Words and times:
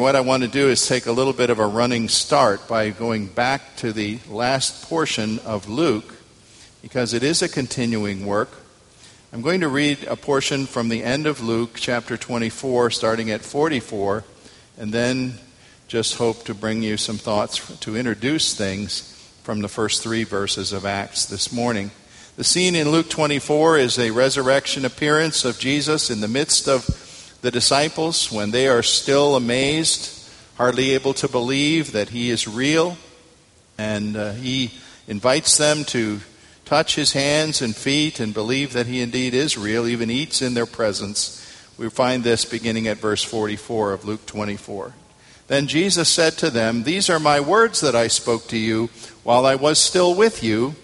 What 0.00 0.16
I 0.16 0.20
want 0.20 0.42
to 0.42 0.48
do 0.48 0.68
is 0.68 0.86
take 0.86 1.06
a 1.06 1.12
little 1.12 1.32
bit 1.32 1.50
of 1.50 1.58
a 1.58 1.66
running 1.66 2.08
start 2.08 2.66
by 2.68 2.90
going 2.90 3.26
back 3.26 3.76
to 3.76 3.92
the 3.92 4.18
last 4.28 4.88
portion 4.88 5.38
of 5.40 5.68
Luke, 5.68 6.14
because 6.80 7.12
it 7.12 7.22
is 7.22 7.42
a 7.42 7.48
continuing 7.48 8.24
work. 8.24 8.50
I'm 9.32 9.42
going 9.42 9.60
to 9.60 9.68
read 9.68 10.04
a 10.04 10.16
portion 10.16 10.66
from 10.66 10.88
the 10.88 11.02
end 11.02 11.26
of 11.26 11.42
Luke, 11.42 11.72
chapter 11.74 12.16
24, 12.16 12.90
starting 12.90 13.30
at 13.30 13.42
44, 13.42 14.24
and 14.78 14.92
then 14.92 15.34
just 15.88 16.16
hope 16.16 16.44
to 16.44 16.54
bring 16.54 16.82
you 16.82 16.96
some 16.96 17.18
thoughts 17.18 17.78
to 17.80 17.96
introduce 17.96 18.54
things 18.54 19.00
from 19.42 19.60
the 19.60 19.68
first 19.68 20.02
three 20.02 20.24
verses 20.24 20.72
of 20.72 20.86
Acts 20.86 21.26
this 21.26 21.52
morning. 21.52 21.90
The 22.36 22.44
scene 22.44 22.74
in 22.74 22.90
Luke 22.90 23.10
24 23.10 23.78
is 23.78 23.98
a 23.98 24.10
resurrection 24.10 24.84
appearance 24.84 25.44
of 25.44 25.58
Jesus 25.58 26.08
in 26.10 26.20
the 26.20 26.28
midst 26.28 26.66
of 26.68 26.86
the 27.42 27.50
disciples 27.50 28.30
when 28.30 28.52
they 28.52 28.68
are 28.68 28.84
still 28.84 29.34
amazed, 29.34 30.30
hardly 30.56 30.92
able 30.92 31.12
to 31.12 31.28
believe 31.28 31.90
that 31.90 32.08
he 32.08 32.30
is 32.30 32.46
real, 32.46 32.96
and 33.76 34.16
uh, 34.16 34.32
he 34.32 34.70
invites 35.08 35.58
them 35.58 35.84
to 35.84 36.20
touch 36.64 36.94
his 36.94 37.12
hands 37.12 37.60
and 37.60 37.74
feet 37.74 38.20
and 38.20 38.32
believe 38.32 38.72
that 38.72 38.86
he 38.86 39.00
indeed 39.00 39.34
is 39.34 39.58
real, 39.58 39.88
even 39.88 40.08
eats 40.08 40.40
in 40.40 40.54
their 40.54 40.66
presence. 40.66 41.40
We 41.76 41.90
find 41.90 42.22
this 42.22 42.44
beginning 42.44 42.86
at 42.86 42.98
verse 42.98 43.24
44 43.24 43.92
of 43.92 44.04
Luke 44.04 44.24
24. 44.24 44.94
Then 45.48 45.66
Jesus 45.66 46.08
said 46.08 46.34
to 46.34 46.48
them, 46.48 46.84
These 46.84 47.10
are 47.10 47.18
my 47.18 47.40
words 47.40 47.80
that 47.80 47.96
I 47.96 48.06
spoke 48.06 48.46
to 48.48 48.56
you 48.56 48.88
while 49.24 49.46
I 49.46 49.56
was 49.56 49.80
still 49.80 50.14
with 50.14 50.44
you, 50.44 50.76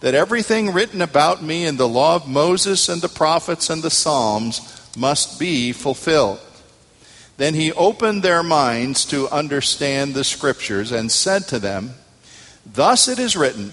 that 0.00 0.14
everything 0.14 0.74
written 0.74 1.00
about 1.00 1.42
me 1.42 1.64
in 1.64 1.78
the 1.78 1.88
law 1.88 2.16
of 2.16 2.28
Moses 2.28 2.90
and 2.90 3.00
the 3.00 3.08
prophets 3.08 3.70
and 3.70 3.82
the 3.82 3.90
Psalms 3.90 4.81
must 4.96 5.38
be 5.38 5.72
fulfilled. 5.72 6.40
Then 7.36 7.54
he 7.54 7.72
opened 7.72 8.22
their 8.22 8.42
minds 8.42 9.04
to 9.06 9.28
understand 9.28 10.14
the 10.14 10.24
scriptures 10.24 10.92
and 10.92 11.10
said 11.10 11.48
to 11.48 11.58
them, 11.58 11.94
Thus 12.64 13.08
it 13.08 13.18
is 13.18 13.36
written 13.36 13.72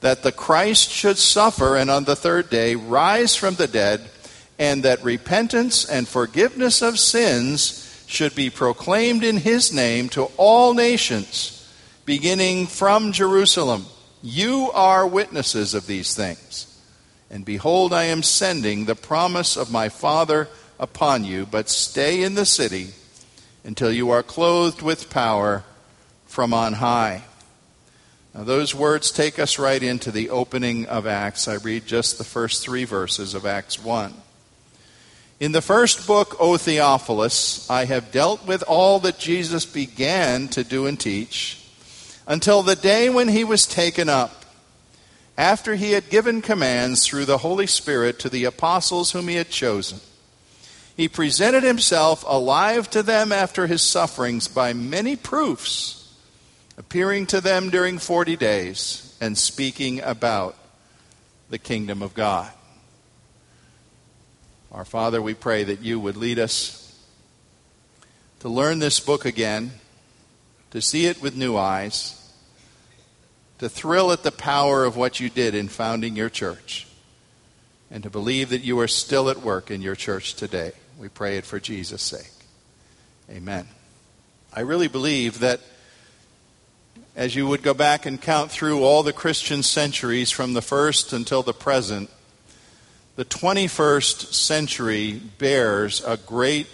that 0.00 0.22
the 0.22 0.32
Christ 0.32 0.90
should 0.90 1.18
suffer 1.18 1.76
and 1.76 1.90
on 1.90 2.04
the 2.04 2.16
third 2.16 2.48
day 2.48 2.74
rise 2.74 3.34
from 3.34 3.54
the 3.54 3.66
dead, 3.66 4.08
and 4.58 4.82
that 4.84 5.04
repentance 5.04 5.84
and 5.84 6.08
forgiveness 6.08 6.80
of 6.80 6.98
sins 6.98 8.04
should 8.06 8.34
be 8.34 8.48
proclaimed 8.48 9.24
in 9.24 9.38
his 9.38 9.72
name 9.72 10.08
to 10.10 10.24
all 10.36 10.72
nations, 10.72 11.68
beginning 12.04 12.66
from 12.66 13.12
Jerusalem. 13.12 13.84
You 14.22 14.70
are 14.72 15.06
witnesses 15.06 15.74
of 15.74 15.86
these 15.86 16.14
things. 16.14 16.75
And 17.30 17.44
behold, 17.44 17.92
I 17.92 18.04
am 18.04 18.22
sending 18.22 18.84
the 18.84 18.94
promise 18.94 19.56
of 19.56 19.72
my 19.72 19.88
Father 19.88 20.48
upon 20.78 21.24
you, 21.24 21.46
but 21.46 21.68
stay 21.68 22.22
in 22.22 22.34
the 22.34 22.46
city 22.46 22.88
until 23.64 23.90
you 23.90 24.10
are 24.10 24.22
clothed 24.22 24.82
with 24.82 25.10
power 25.10 25.64
from 26.26 26.54
on 26.54 26.74
high. 26.74 27.24
Now, 28.34 28.44
those 28.44 28.74
words 28.74 29.10
take 29.10 29.38
us 29.38 29.58
right 29.58 29.82
into 29.82 30.10
the 30.10 30.30
opening 30.30 30.86
of 30.86 31.06
Acts. 31.06 31.48
I 31.48 31.54
read 31.54 31.86
just 31.86 32.18
the 32.18 32.24
first 32.24 32.62
three 32.62 32.84
verses 32.84 33.34
of 33.34 33.46
Acts 33.46 33.82
1. 33.82 34.14
In 35.38 35.52
the 35.52 35.62
first 35.62 36.06
book, 36.06 36.36
O 36.38 36.56
Theophilus, 36.56 37.68
I 37.68 37.84
have 37.86 38.12
dealt 38.12 38.46
with 38.46 38.62
all 38.66 39.00
that 39.00 39.18
Jesus 39.18 39.66
began 39.66 40.48
to 40.48 40.64
do 40.64 40.86
and 40.86 40.98
teach 40.98 41.62
until 42.26 42.62
the 42.62 42.76
day 42.76 43.10
when 43.10 43.28
he 43.28 43.44
was 43.44 43.66
taken 43.66 44.08
up 44.08 44.45
after 45.38 45.74
he 45.74 45.92
had 45.92 46.08
given 46.08 46.40
commands 46.40 47.06
through 47.06 47.26
the 47.26 47.38
Holy 47.38 47.66
Spirit 47.66 48.18
to 48.20 48.28
the 48.28 48.44
apostles 48.44 49.12
whom 49.12 49.28
he 49.28 49.34
had 49.34 49.50
chosen. 49.50 50.00
He 50.96 51.08
presented 51.08 51.62
himself 51.62 52.24
alive 52.26 52.88
to 52.90 53.02
them 53.02 53.32
after 53.32 53.66
his 53.66 53.82
sufferings 53.82 54.48
by 54.48 54.72
many 54.72 55.14
proofs, 55.14 56.14
appearing 56.78 57.26
to 57.26 57.40
them 57.42 57.68
during 57.68 57.98
40 57.98 58.36
days 58.36 59.14
and 59.20 59.36
speaking 59.36 60.00
about 60.00 60.56
the 61.50 61.58
kingdom 61.58 62.02
of 62.02 62.14
God. 62.14 62.50
Our 64.72 64.86
Father, 64.86 65.20
we 65.20 65.34
pray 65.34 65.64
that 65.64 65.82
you 65.82 66.00
would 66.00 66.16
lead 66.16 66.38
us 66.38 66.82
to 68.40 68.48
learn 68.48 68.78
this 68.78 69.00
book 69.00 69.26
again, 69.26 69.72
to 70.70 70.80
see 70.80 71.06
it 71.06 71.20
with 71.20 71.36
new 71.36 71.56
eyes 71.56 72.25
to 73.58 73.68
thrill 73.68 74.12
at 74.12 74.22
the 74.22 74.32
power 74.32 74.84
of 74.84 74.96
what 74.96 75.20
you 75.20 75.30
did 75.30 75.54
in 75.54 75.68
founding 75.68 76.16
your 76.16 76.28
church, 76.28 76.86
and 77.90 78.02
to 78.02 78.10
believe 78.10 78.50
that 78.50 78.62
you 78.62 78.78
are 78.80 78.88
still 78.88 79.28
at 79.30 79.42
work 79.42 79.70
in 79.70 79.82
your 79.82 79.94
church 79.94 80.34
today. 80.34 80.72
We 80.98 81.08
pray 81.08 81.36
it 81.36 81.46
for 81.46 81.60
Jesus' 81.60 82.02
sake. 82.02 82.32
Amen. 83.30 83.66
I 84.52 84.60
really 84.60 84.88
believe 84.88 85.40
that 85.40 85.60
as 87.14 87.34
you 87.34 87.46
would 87.46 87.62
go 87.62 87.74
back 87.74 88.04
and 88.04 88.20
count 88.20 88.50
through 88.50 88.82
all 88.82 89.02
the 89.02 89.12
Christian 89.12 89.62
centuries 89.62 90.30
from 90.30 90.52
the 90.52 90.62
first 90.62 91.12
until 91.12 91.42
the 91.42 91.54
present, 91.54 92.10
the 93.16 93.24
21st 93.24 94.34
century 94.34 95.20
bears 95.38 96.04
a 96.04 96.18
great 96.18 96.66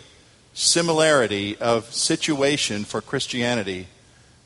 similarity 0.53 1.56
of 1.59 1.94
situation 1.94 2.84
for 2.84 3.00
Christianity 3.00 3.87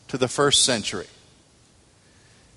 to 0.08 0.18
the 0.18 0.28
first 0.28 0.64
century. 0.64 1.06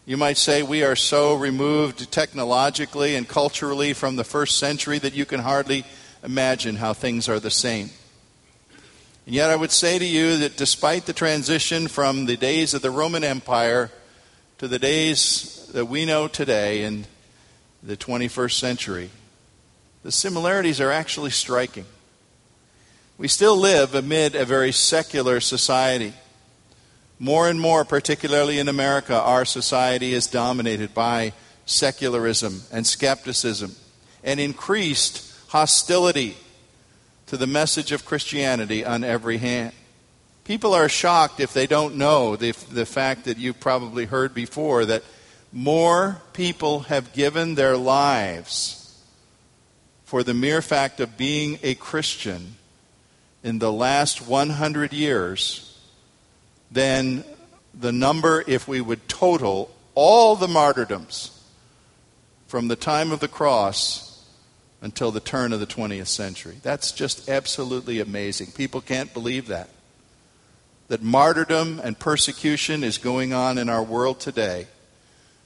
You 0.06 0.18
might 0.18 0.38
say 0.38 0.64
we 0.64 0.84
are 0.84 0.96
so 0.96 1.36
removed 1.36 2.12
technologically 2.12 3.16
and 3.16 3.28
culturally 3.28 3.94
from 3.94 4.16
the 4.16 4.24
first 4.24 4.58
century 4.58 4.98
that 5.00 5.14
you 5.14 5.26
can 5.26 5.42
hardly 5.42 5.86
imagine 6.24 6.78
how 6.78 6.94
things 6.94 7.30
are 7.30 7.40
the 7.40 7.52
same. 7.52 7.92
And 9.26 9.36
yet, 9.36 9.52
I 9.52 9.56
would 9.56 9.72
say 9.72 10.00
to 10.00 10.06
you 10.06 10.38
that 10.38 10.58
despite 10.58 11.06
the 11.06 11.14
transition 11.14 11.88
from 11.88 12.26
the 12.26 12.38
days 12.38 12.74
of 12.74 12.82
the 12.82 12.90
Roman 12.90 13.24
Empire 13.24 13.92
to 14.58 14.68
the 14.68 14.80
days 14.80 15.70
that 15.74 15.86
we 15.86 16.06
know 16.06 16.28
today 16.28 16.84
in 16.84 17.06
the 17.84 17.96
21st 17.96 18.54
century, 18.54 19.09
the 20.02 20.12
similarities 20.12 20.82
are 20.82 20.92
actually 20.92 21.30
striking. 21.30 21.86
We 23.20 23.28
still 23.28 23.58
live 23.58 23.94
amid 23.94 24.34
a 24.34 24.46
very 24.46 24.72
secular 24.72 25.40
society. 25.42 26.14
More 27.19 27.50
and 27.50 27.59
more, 27.59 27.84
particularly 27.84 28.59
in 28.59 28.69
America, 28.69 29.19
our 29.19 29.44
society 29.44 30.13
is 30.13 30.28
dominated 30.28 30.94
by 30.94 31.34
secularism 31.66 32.62
and 32.72 32.88
skepticism 32.88 33.75
and 34.24 34.40
increased 34.40 35.29
hostility 35.50 36.38
to 37.28 37.35
the 37.35 37.46
message 37.46 37.91
of 37.91 38.06
Christianity 38.06 38.85
on 38.85 39.03
every 39.03 39.38
hand. 39.38 39.73
People 40.46 40.73
are 40.73 40.88
shocked 40.88 41.41
if 41.41 41.53
they 41.53 41.67
don't 41.67 41.96
know 41.96 42.38
the, 42.38 42.53
the 42.72 42.85
fact 42.85 43.26
that 43.26 43.38
you've 43.38 43.59
probably 43.59 44.05
heard 44.05 44.34
before 44.34 44.85
that 44.85 45.03
more 45.52 46.22
people 46.32 46.82
have 46.82 47.14
given 47.14 47.55
their 47.55 47.76
lives 47.76 48.97
for 50.05 50.23
the 50.23 50.34
mere 50.34 50.61
fact 50.61 50.99
of 50.99 51.17
being 51.17 51.59
a 51.64 51.76
Christian 51.76 52.55
in 53.44 53.59
the 53.59 53.72
last 53.72 54.26
100 54.26 54.94
years 54.94 55.69
than 56.72 57.24
the 57.74 57.92
number 57.92 58.44
if 58.48 58.68
we 58.68 58.82
would 58.82 59.08
total 59.08 59.74
all 59.96 60.36
the 60.36 60.48
martyrdoms 60.48 61.32
from 62.48 62.68
the 62.68 62.76
time 62.76 63.12
of 63.12 63.20
the 63.20 63.28
cross 63.28 64.26
until 64.82 65.12
the 65.12 65.20
turn 65.20 65.54
of 65.54 65.60
the 65.60 65.68
20th 65.68 66.08
century. 66.08 66.58
That's 66.64 66.92
just 66.92 67.30
absolutely 67.30 68.00
amazing. 68.00 68.52
People 68.52 68.82
can't 68.82 69.14
believe 69.14 69.48
that. 69.48 69.70
That 70.88 71.04
martyrdom 71.04 71.80
and 71.84 72.00
persecution 72.00 72.84
is 72.84 72.98
going 72.98 73.34
on 73.34 73.58
in 73.58 73.70
our 73.70 73.84
world 73.84 74.20
today 74.20 74.68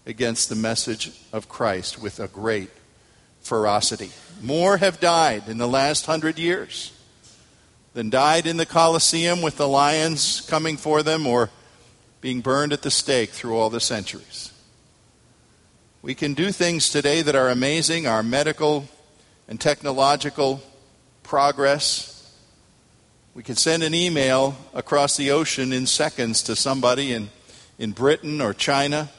against 0.05 0.49
the 0.49 0.55
message 0.55 1.11
of 1.33 1.49
Christ 1.49 2.01
with 2.01 2.19
a 2.19 2.27
great 2.27 2.69
ferocity. 3.41 4.11
More 4.41 4.77
have 4.77 4.99
died 4.99 5.49
in 5.49 5.57
the 5.57 5.67
last 5.67 6.05
hundred 6.05 6.39
years 6.39 6.92
than 7.93 8.09
died 8.09 8.47
in 8.47 8.57
the 8.57 8.65
Colosseum 8.65 9.41
with 9.41 9.57
the 9.57 9.67
lions 9.67 10.41
coming 10.41 10.77
for 10.77 11.03
them, 11.03 11.27
or 11.27 11.49
being 12.21 12.41
burned 12.41 12.73
at 12.73 12.81
the 12.81 12.91
stake 12.91 13.29
through 13.31 13.57
all 13.57 13.69
the 13.69 13.79
centuries. 13.79 14.51
We 16.01 16.15
can 16.15 16.33
do 16.33 16.51
things 16.51 16.89
today 16.89 17.21
that 17.21 17.35
are 17.35 17.49
amazing, 17.49 18.07
our 18.07 18.23
medical 18.23 18.89
and 19.47 19.59
technological 19.59 20.61
progress. 21.23 22.35
We 23.33 23.43
can 23.43 23.55
send 23.55 23.83
an 23.83 23.93
email 23.93 24.55
across 24.73 25.17
the 25.17 25.31
ocean 25.31 25.71
in 25.73 25.85
seconds 25.85 26.43
to 26.43 26.55
somebody 26.55 27.13
in, 27.13 27.29
in 27.79 27.91
Britain 27.91 28.41
or 28.41 28.53
China. 28.53 29.09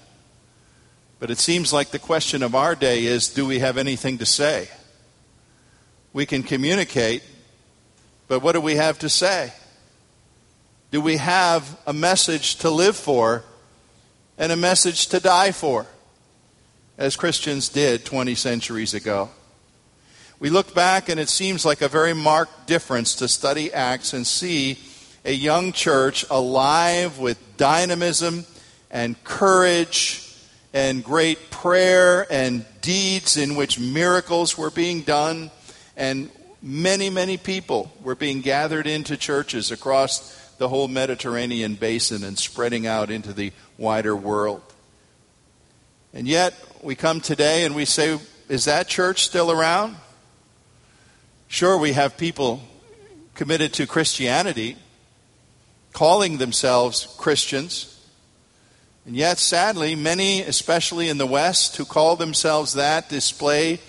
But 1.18 1.30
it 1.30 1.38
seems 1.38 1.72
like 1.72 1.90
the 1.90 1.98
question 1.98 2.42
of 2.42 2.54
our 2.54 2.74
day 2.74 3.06
is 3.06 3.28
do 3.28 3.46
we 3.46 3.60
have 3.60 3.78
anything 3.78 4.18
to 4.18 4.26
say? 4.26 4.68
We 6.12 6.26
can 6.26 6.42
communicate, 6.42 7.22
but 8.28 8.40
what 8.40 8.52
do 8.52 8.60
we 8.60 8.76
have 8.76 8.98
to 9.00 9.08
say? 9.08 9.52
Do 10.90 11.00
we 11.00 11.16
have 11.16 11.78
a 11.86 11.92
message 11.92 12.56
to 12.56 12.70
live 12.70 12.96
for 12.96 13.42
and 14.38 14.52
a 14.52 14.56
message 14.56 15.08
to 15.08 15.20
die 15.20 15.52
for, 15.52 15.86
as 16.96 17.16
Christians 17.16 17.68
did 17.68 18.04
20 18.04 18.34
centuries 18.34 18.94
ago? 18.94 19.30
We 20.40 20.50
look 20.50 20.74
back, 20.74 21.08
and 21.08 21.18
it 21.18 21.28
seems 21.28 21.64
like 21.64 21.80
a 21.80 21.88
very 21.88 22.12
marked 22.12 22.66
difference 22.66 23.14
to 23.16 23.28
study 23.28 23.72
Acts 23.72 24.12
and 24.12 24.26
see 24.26 24.78
a 25.24 25.32
young 25.32 25.72
church 25.72 26.24
alive 26.30 27.18
with 27.18 27.56
dynamism 27.56 28.44
and 28.90 29.22
courage 29.24 30.20
and 30.72 31.02
great 31.02 31.50
prayer 31.50 32.26
and 32.30 32.66
deeds 32.80 33.36
in 33.36 33.54
which 33.54 33.78
miracles 33.78 34.58
were 34.58 34.70
being 34.70 35.00
done, 35.02 35.50
and 35.96 36.30
many, 36.64 37.10
many 37.10 37.36
people 37.36 37.92
were 38.02 38.14
being 38.14 38.40
gathered 38.40 38.86
into 38.86 39.18
churches 39.18 39.70
across 39.70 40.34
the 40.56 40.68
whole 40.68 40.88
Mediterranean 40.88 41.74
basin 41.74 42.24
and 42.24 42.38
spreading 42.38 42.86
out 42.86 43.10
into 43.10 43.34
the 43.34 43.52
wider 43.76 44.16
world. 44.16 44.62
And 46.14 46.26
yet, 46.26 46.54
we 46.82 46.94
come 46.94 47.20
today 47.20 47.66
and 47.66 47.74
we 47.74 47.84
say, 47.84 48.18
is 48.48 48.64
that 48.64 48.88
church 48.88 49.24
still 49.24 49.50
around? 49.50 49.96
Sure, 51.48 51.76
we 51.76 51.92
have 51.92 52.16
people 52.16 52.62
committed 53.34 53.74
to 53.74 53.86
Christianity, 53.86 54.76
calling 55.92 56.38
themselves 56.38 57.14
Christians. 57.18 57.90
And 59.04 59.14
yet, 59.14 59.36
sadly, 59.38 59.94
many, 59.94 60.40
especially 60.40 61.10
in 61.10 61.18
the 61.18 61.26
West, 61.26 61.76
who 61.76 61.84
call 61.84 62.16
themselves 62.16 62.72
that, 62.72 63.10
display 63.10 63.80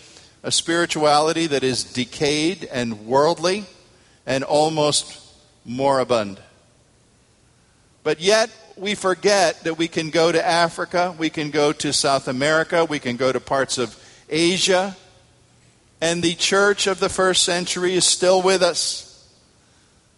a 0.45 0.51
spirituality 0.51 1.47
that 1.47 1.63
is 1.63 1.83
decayed 1.83 2.65
and 2.71 3.07
worldly 3.07 3.65
and 4.27 4.43
almost 4.43 5.19
moribund. 5.65 6.39
But 8.03 8.21
yet, 8.21 8.51
we 8.77 8.93
forget 8.93 9.63
that 9.63 9.79
we 9.79 9.87
can 9.87 10.11
go 10.11 10.31
to 10.31 10.47
Africa, 10.47 11.15
we 11.17 11.31
can 11.31 11.49
go 11.49 11.71
to 11.73 11.91
South 11.91 12.27
America, 12.27 12.85
we 12.85 12.99
can 12.99 13.15
go 13.15 13.31
to 13.31 13.39
parts 13.39 13.79
of 13.79 13.97
Asia, 14.29 14.95
and 15.99 16.21
the 16.21 16.35
church 16.35 16.85
of 16.85 16.99
the 16.99 17.09
first 17.09 17.41
century 17.41 17.95
is 17.95 18.05
still 18.05 18.43
with 18.43 18.61
us. 18.61 19.27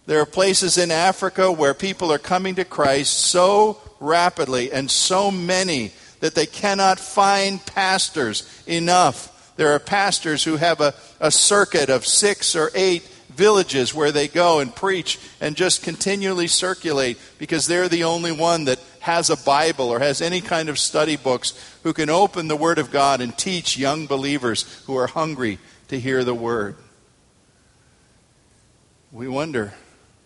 There 0.08 0.20
are 0.20 0.26
places 0.26 0.78
in 0.78 0.92
Africa 0.92 1.50
where 1.50 1.74
people 1.74 2.12
are 2.12 2.20
coming 2.20 2.56
to 2.56 2.66
Christ 2.66 3.18
so 3.18 3.78
rapidly 4.02 4.74
and 4.74 4.92
so 4.92 5.32
many 5.32 5.94
that 6.20 6.36
they 6.36 6.48
cannot 6.48 7.00
find 7.00 7.66
pastors 7.66 8.44
enough. 8.68 9.34
There 9.58 9.74
are 9.74 9.80
pastors 9.80 10.44
who 10.44 10.56
have 10.56 10.80
a, 10.80 10.94
a 11.20 11.32
circuit 11.32 11.90
of 11.90 12.06
six 12.06 12.56
or 12.56 12.72
eight 12.74 13.04
villages 13.30 13.94
where 13.94 14.12
they 14.12 14.28
go 14.28 14.60
and 14.60 14.74
preach 14.74 15.20
and 15.42 15.56
just 15.56 15.84
continually 15.84 16.48
circulate 16.48 17.18
because 17.38 17.68
they're 17.68 17.90
the 17.90 18.04
only 18.04 18.32
one 18.32 18.66
that 18.66 18.80
has 19.00 19.30
a 19.30 19.38
Bible 19.38 19.90
or 19.90 20.00
has 20.00 20.22
any 20.22 20.42
kind 20.42 20.70
of 20.70 20.80
study 20.80 21.16
books 21.16 21.54
who 21.84 21.94
can 21.94 22.10
open 22.10 22.48
the 22.48 22.56
Word 22.56 22.78
of 22.78 22.92
God 22.92 23.22
and 23.22 23.38
teach 23.38 23.78
young 23.78 24.08
believers 24.08 24.64
who 24.86 24.96
are 24.96 25.08
hungry 25.08 25.60
to 25.88 26.00
hear 26.00 26.24
the 26.24 26.34
Word. 26.34 26.76
We 29.12 29.28
wonder 29.28 29.74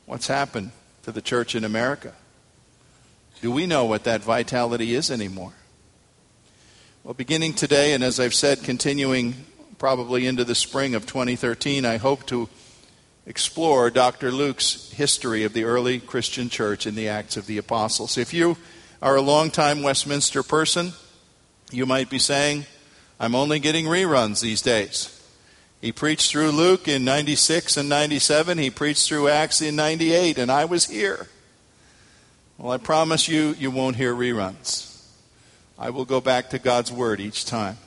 what's 0.06 0.28
happened 0.28 0.72
to 1.04 1.12
the 1.12 1.22
church 1.22 1.54
in 1.54 1.64
America. 1.64 2.14
Do 3.42 3.52
we 3.52 3.66
know 3.66 3.86
what 3.86 4.04
that 4.06 4.22
vitality 4.22 4.96
is 4.96 5.12
anymore? 5.12 5.54
Well, 7.04 7.16
beginning 7.16 7.56
today, 7.56 7.94
and 7.94 8.04
as 8.04 8.20
I've 8.20 8.36
said, 8.36 8.62
continuing 8.62 9.34
probably 9.80 10.28
into 10.28 10.44
the 10.44 10.54
spring 10.54 10.94
of 10.94 11.08
2013, 11.08 11.84
I 11.84 11.98
hope 11.98 12.28
to 12.28 12.48
explore 13.26 13.90
Dr. 13.90 14.32
Luke's 14.32 14.92
history 14.92 15.44
of 15.44 15.54
the 15.54 15.64
early 15.64 16.00
Christian 16.00 16.48
church 16.48 16.86
in 16.86 16.94
the 16.94 17.08
Acts 17.08 17.38
of 17.38 17.48
the 17.48 17.58
Apostles. 17.58 18.20
If 18.20 18.36
you 18.36 18.56
are 19.02 19.16
a 19.16 19.22
long-time 19.22 19.82
Westminster 19.82 20.44
person, 20.44 20.94
you 21.72 21.88
might 21.88 22.08
be 22.08 22.20
saying, 22.20 22.68
I'm 23.20 23.34
only 23.34 23.58
getting 23.58 23.86
reruns 23.86 24.40
these 24.42 24.62
days. 24.62 25.20
He 25.82 25.92
preached 25.92 26.30
through 26.30 26.52
Luke 26.52 26.88
in 26.88 27.04
96 27.04 27.78
and 27.78 27.90
97. 27.90 28.60
He 28.60 28.70
preached 28.70 29.08
through 29.08 29.28
Acts 29.28 29.60
in 29.60 29.76
98, 29.76 30.38
and 30.38 30.52
I 30.52 30.66
was 30.66 30.86
here. 30.86 31.30
Well, 32.60 32.72
I 32.72 32.78
promise 32.78 33.28
you, 33.28 33.56
you 33.58 33.72
won't 33.72 33.96
hear 33.96 34.14
reruns. 34.14 34.91
I 35.82 35.90
will 35.90 36.06
go 36.06 36.22
back 36.22 36.52
to 36.52 36.60
God's 36.60 36.92
Word 36.92 37.20
each 37.20 37.44
time. 37.44 37.80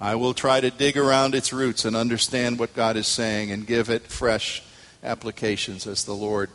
I 0.00 0.14
will 0.14 0.32
try 0.32 0.62
to 0.62 0.70
dig 0.70 0.96
around 0.96 1.34
its 1.34 1.52
roots 1.52 1.84
and 1.84 1.94
understand 1.94 2.58
what 2.58 2.74
God 2.74 2.96
is 2.96 3.06
saying 3.06 3.52
and 3.52 3.66
give 3.66 3.90
it 3.90 4.06
fresh 4.06 4.62
applications 5.04 5.86
as 5.86 6.04
the 6.04 6.14
Lord 6.14 6.48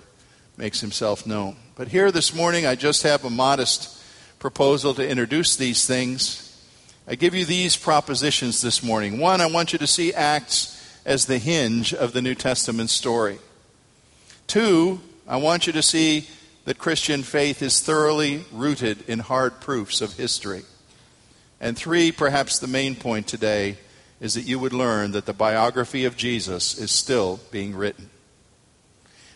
makes 0.58 0.82
himself 0.82 1.28
known. 1.28 1.58
But 1.76 1.90
here 1.90 2.12
this 2.12 2.34
morning, 2.34 2.66
I 2.66 2.74
just 2.74 3.04
have 3.04 3.24
a 3.24 3.30
modest 3.30 4.02
proposal 4.40 4.96
to 4.96 5.08
introduce 5.08 5.56
these 5.56 5.86
things. 5.86 6.60
I 7.08 7.14
give 7.14 7.36
you 7.36 7.46
these 7.46 7.78
propositions 7.78 8.60
this 8.60 8.82
morning. 8.82 9.20
One, 9.20 9.42
I 9.42 9.46
want 9.46 9.74
you 9.74 9.80
to 9.80 9.88
see 9.88 10.12
Acts 10.12 11.00
as 11.06 11.28
the 11.28 11.38
hinge 11.38 11.94
of 11.94 12.14
the 12.14 12.22
New 12.24 12.34
Testament 12.34 12.90
story. 12.90 13.38
Two, 14.48 15.02
I 15.28 15.38
want 15.38 15.68
you 15.68 15.74
to 15.74 15.84
see 15.84 16.28
that 16.68 16.78
Christian 16.78 17.24
faith 17.24 17.62
is 17.62 17.80
thoroughly 17.80 18.44
rooted 18.52 19.02
in 19.08 19.20
hard 19.20 19.62
proofs 19.62 20.02
of 20.02 20.18
history. 20.18 20.64
And 21.62 21.78
three, 21.78 22.12
perhaps 22.12 22.60
the 22.60 22.68
main 22.68 22.94
point 22.94 23.26
today, 23.26 23.78
is 24.20 24.34
that 24.34 24.42
you 24.42 24.60
would 24.60 24.74
learn 24.74 25.14
that 25.14 25.26
the 25.26 25.32
biography 25.32 26.04
of 26.04 26.18
Jesus 26.18 26.78
is 26.78 26.92
still 26.92 27.40
being 27.52 27.74
written. 27.74 28.10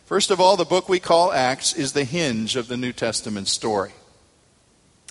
First 0.03 0.29
of 0.29 0.41
all, 0.41 0.57
the 0.57 0.65
book 0.65 0.89
we 0.89 0.99
call 0.99 1.31
Acts 1.31 1.71
is 1.71 1.93
the 1.93 2.03
hinge 2.03 2.57
of 2.57 2.67
the 2.67 2.75
New 2.75 2.91
Testament 2.91 3.47
story. 3.47 3.91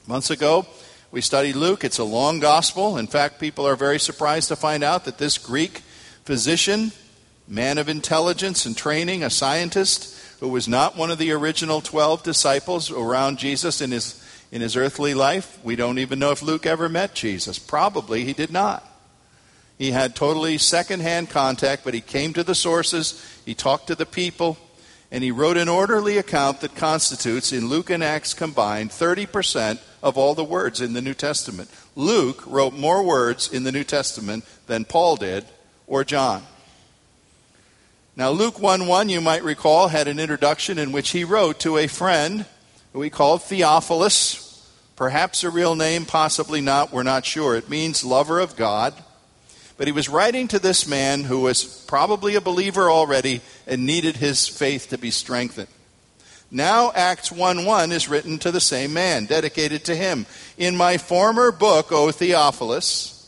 Months 0.06 0.28
ago, 0.28 0.66
we 1.10 1.22
studied 1.22 1.56
Luke. 1.56 1.84
It's 1.84 1.96
a 1.96 2.04
long 2.04 2.38
gospel. 2.38 2.98
In 2.98 3.06
fact, 3.06 3.40
people 3.40 3.66
are 3.66 3.76
very 3.76 3.98
surprised 3.98 4.48
to 4.48 4.56
find 4.56 4.84
out 4.84 5.06
that 5.06 5.16
this 5.16 5.38
Greek 5.38 5.78
physician, 6.26 6.92
man 7.48 7.78
of 7.78 7.88
intelligence 7.88 8.66
and 8.66 8.76
training, 8.76 9.22
a 9.22 9.30
scientist, 9.30 10.19
who 10.40 10.48
was 10.48 10.66
not 10.66 10.96
one 10.96 11.10
of 11.10 11.18
the 11.18 11.32
original 11.32 11.80
12 11.80 12.22
disciples 12.22 12.90
around 12.90 13.38
Jesus 13.38 13.80
in 13.80 13.90
his, 13.90 14.22
in 14.50 14.62
his 14.62 14.76
earthly 14.76 15.14
life. 15.14 15.58
We 15.62 15.76
don't 15.76 15.98
even 15.98 16.18
know 16.18 16.32
if 16.32 16.42
Luke 16.42 16.66
ever 16.66 16.88
met 16.88 17.14
Jesus. 17.14 17.58
Probably 17.58 18.24
he 18.24 18.32
did 18.32 18.50
not. 18.50 18.86
He 19.78 19.92
had 19.92 20.16
totally 20.16 20.58
secondhand 20.58 21.30
contact, 21.30 21.84
but 21.84 21.94
he 21.94 22.00
came 22.00 22.32
to 22.34 22.42
the 22.42 22.54
sources, 22.54 23.24
he 23.46 23.54
talked 23.54 23.86
to 23.86 23.94
the 23.94 24.04
people, 24.04 24.58
and 25.10 25.24
he 25.24 25.30
wrote 25.30 25.56
an 25.56 25.68
orderly 25.68 26.18
account 26.18 26.60
that 26.60 26.74
constitutes, 26.74 27.52
in 27.52 27.68
Luke 27.68 27.90
and 27.90 28.04
Acts 28.04 28.34
combined, 28.34 28.90
30% 28.90 29.78
of 30.02 30.16
all 30.16 30.34
the 30.34 30.44
words 30.44 30.80
in 30.80 30.92
the 30.92 31.02
New 31.02 31.14
Testament. 31.14 31.70
Luke 31.96 32.44
wrote 32.46 32.74
more 32.74 33.02
words 33.02 33.52
in 33.52 33.64
the 33.64 33.72
New 33.72 33.84
Testament 33.84 34.44
than 34.66 34.84
Paul 34.84 35.16
did 35.16 35.44
or 35.86 36.04
John. 36.04 36.42
Now, 38.16 38.30
Luke 38.30 38.58
1 38.58 38.86
1, 38.86 39.08
you 39.08 39.20
might 39.20 39.44
recall, 39.44 39.88
had 39.88 40.08
an 40.08 40.18
introduction 40.18 40.78
in 40.78 40.92
which 40.92 41.10
he 41.10 41.24
wrote 41.24 41.60
to 41.60 41.78
a 41.78 41.86
friend 41.86 42.44
who 42.92 43.02
he 43.02 43.10
called 43.10 43.42
Theophilus. 43.42 44.46
Perhaps 44.96 45.44
a 45.44 45.50
real 45.50 45.76
name, 45.76 46.04
possibly 46.04 46.60
not, 46.60 46.92
we're 46.92 47.02
not 47.04 47.24
sure. 47.24 47.56
It 47.56 47.70
means 47.70 48.04
lover 48.04 48.40
of 48.40 48.56
God. 48.56 48.94
But 49.76 49.86
he 49.86 49.92
was 49.92 50.10
writing 50.10 50.48
to 50.48 50.58
this 50.58 50.86
man 50.86 51.24
who 51.24 51.40
was 51.40 51.64
probably 51.86 52.34
a 52.34 52.40
believer 52.40 52.90
already 52.90 53.40
and 53.66 53.86
needed 53.86 54.16
his 54.16 54.46
faith 54.46 54.88
to 54.90 54.98
be 54.98 55.10
strengthened. 55.10 55.68
Now, 56.50 56.92
Acts 56.94 57.30
1 57.30 57.64
1 57.64 57.92
is 57.92 58.08
written 58.08 58.38
to 58.40 58.50
the 58.50 58.60
same 58.60 58.92
man, 58.92 59.26
dedicated 59.26 59.84
to 59.84 59.94
him. 59.94 60.26
In 60.58 60.76
my 60.76 60.98
former 60.98 61.52
book, 61.52 61.92
O 61.92 62.10
Theophilus, 62.10 63.19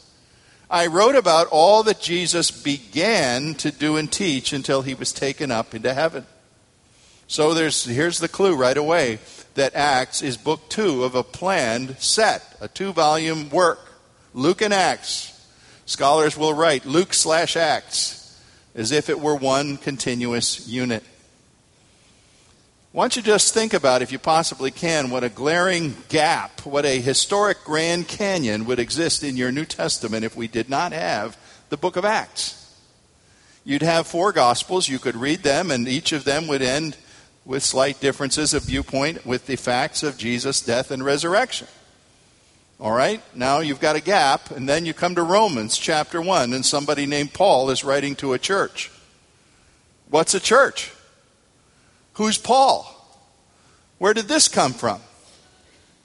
I 0.72 0.86
wrote 0.86 1.16
about 1.16 1.48
all 1.48 1.82
that 1.82 2.00
Jesus 2.00 2.50
began 2.50 3.54
to 3.56 3.70
do 3.70 3.98
and 3.98 4.10
teach 4.10 4.54
until 4.54 4.80
he 4.80 4.94
was 4.94 5.12
taken 5.12 5.50
up 5.50 5.74
into 5.74 5.92
heaven. 5.92 6.24
So 7.26 7.52
there's, 7.52 7.84
here's 7.84 8.20
the 8.20 8.28
clue 8.28 8.56
right 8.56 8.78
away 8.78 9.18
that 9.52 9.74
Acts 9.74 10.22
is 10.22 10.38
book 10.38 10.70
two 10.70 11.04
of 11.04 11.14
a 11.14 11.22
planned 11.22 11.96
set, 11.98 12.56
a 12.58 12.68
two 12.68 12.94
volume 12.94 13.50
work. 13.50 13.80
Luke 14.32 14.62
and 14.62 14.72
Acts. 14.72 15.28
Scholars 15.84 16.38
will 16.38 16.54
write 16.54 16.86
Luke 16.86 17.12
slash 17.12 17.54
Acts 17.54 18.40
as 18.74 18.92
if 18.92 19.10
it 19.10 19.20
were 19.20 19.36
one 19.36 19.76
continuous 19.76 20.66
unit. 20.66 21.04
Why 22.92 23.04
don't 23.04 23.16
you 23.16 23.22
just 23.22 23.54
think 23.54 23.72
about, 23.72 24.02
if 24.02 24.12
you 24.12 24.18
possibly 24.18 24.70
can, 24.70 25.08
what 25.08 25.24
a 25.24 25.30
glaring 25.30 25.96
gap, 26.10 26.66
what 26.66 26.84
a 26.84 27.00
historic 27.00 27.64
Grand 27.64 28.06
Canyon 28.06 28.66
would 28.66 28.78
exist 28.78 29.24
in 29.24 29.34
your 29.34 29.50
New 29.50 29.64
Testament 29.64 30.26
if 30.26 30.36
we 30.36 30.46
did 30.46 30.68
not 30.68 30.92
have 30.92 31.38
the 31.70 31.78
book 31.78 31.96
of 31.96 32.04
Acts. 32.04 32.58
You'd 33.64 33.80
have 33.80 34.06
four 34.06 34.30
Gospels, 34.30 34.90
you 34.90 34.98
could 34.98 35.16
read 35.16 35.42
them, 35.42 35.70
and 35.70 35.88
each 35.88 36.12
of 36.12 36.24
them 36.24 36.46
would 36.48 36.60
end 36.60 36.98
with 37.46 37.62
slight 37.62 37.98
differences 37.98 38.52
of 38.52 38.64
viewpoint 38.64 39.24
with 39.24 39.46
the 39.46 39.56
facts 39.56 40.02
of 40.02 40.18
Jesus' 40.18 40.60
death 40.60 40.90
and 40.90 41.02
resurrection. 41.02 41.68
All 42.78 42.92
right, 42.92 43.22
now 43.34 43.60
you've 43.60 43.80
got 43.80 43.96
a 43.96 44.02
gap, 44.02 44.50
and 44.50 44.68
then 44.68 44.84
you 44.84 44.92
come 44.92 45.14
to 45.14 45.22
Romans 45.22 45.78
chapter 45.78 46.20
1, 46.20 46.52
and 46.52 46.66
somebody 46.66 47.06
named 47.06 47.32
Paul 47.32 47.70
is 47.70 47.84
writing 47.84 48.16
to 48.16 48.34
a 48.34 48.38
church. 48.38 48.90
What's 50.10 50.34
a 50.34 50.40
church? 50.40 50.92
Who's 52.14 52.38
Paul? 52.38 52.88
Where 53.98 54.14
did 54.14 54.26
this 54.26 54.48
come 54.48 54.72
from? 54.72 55.00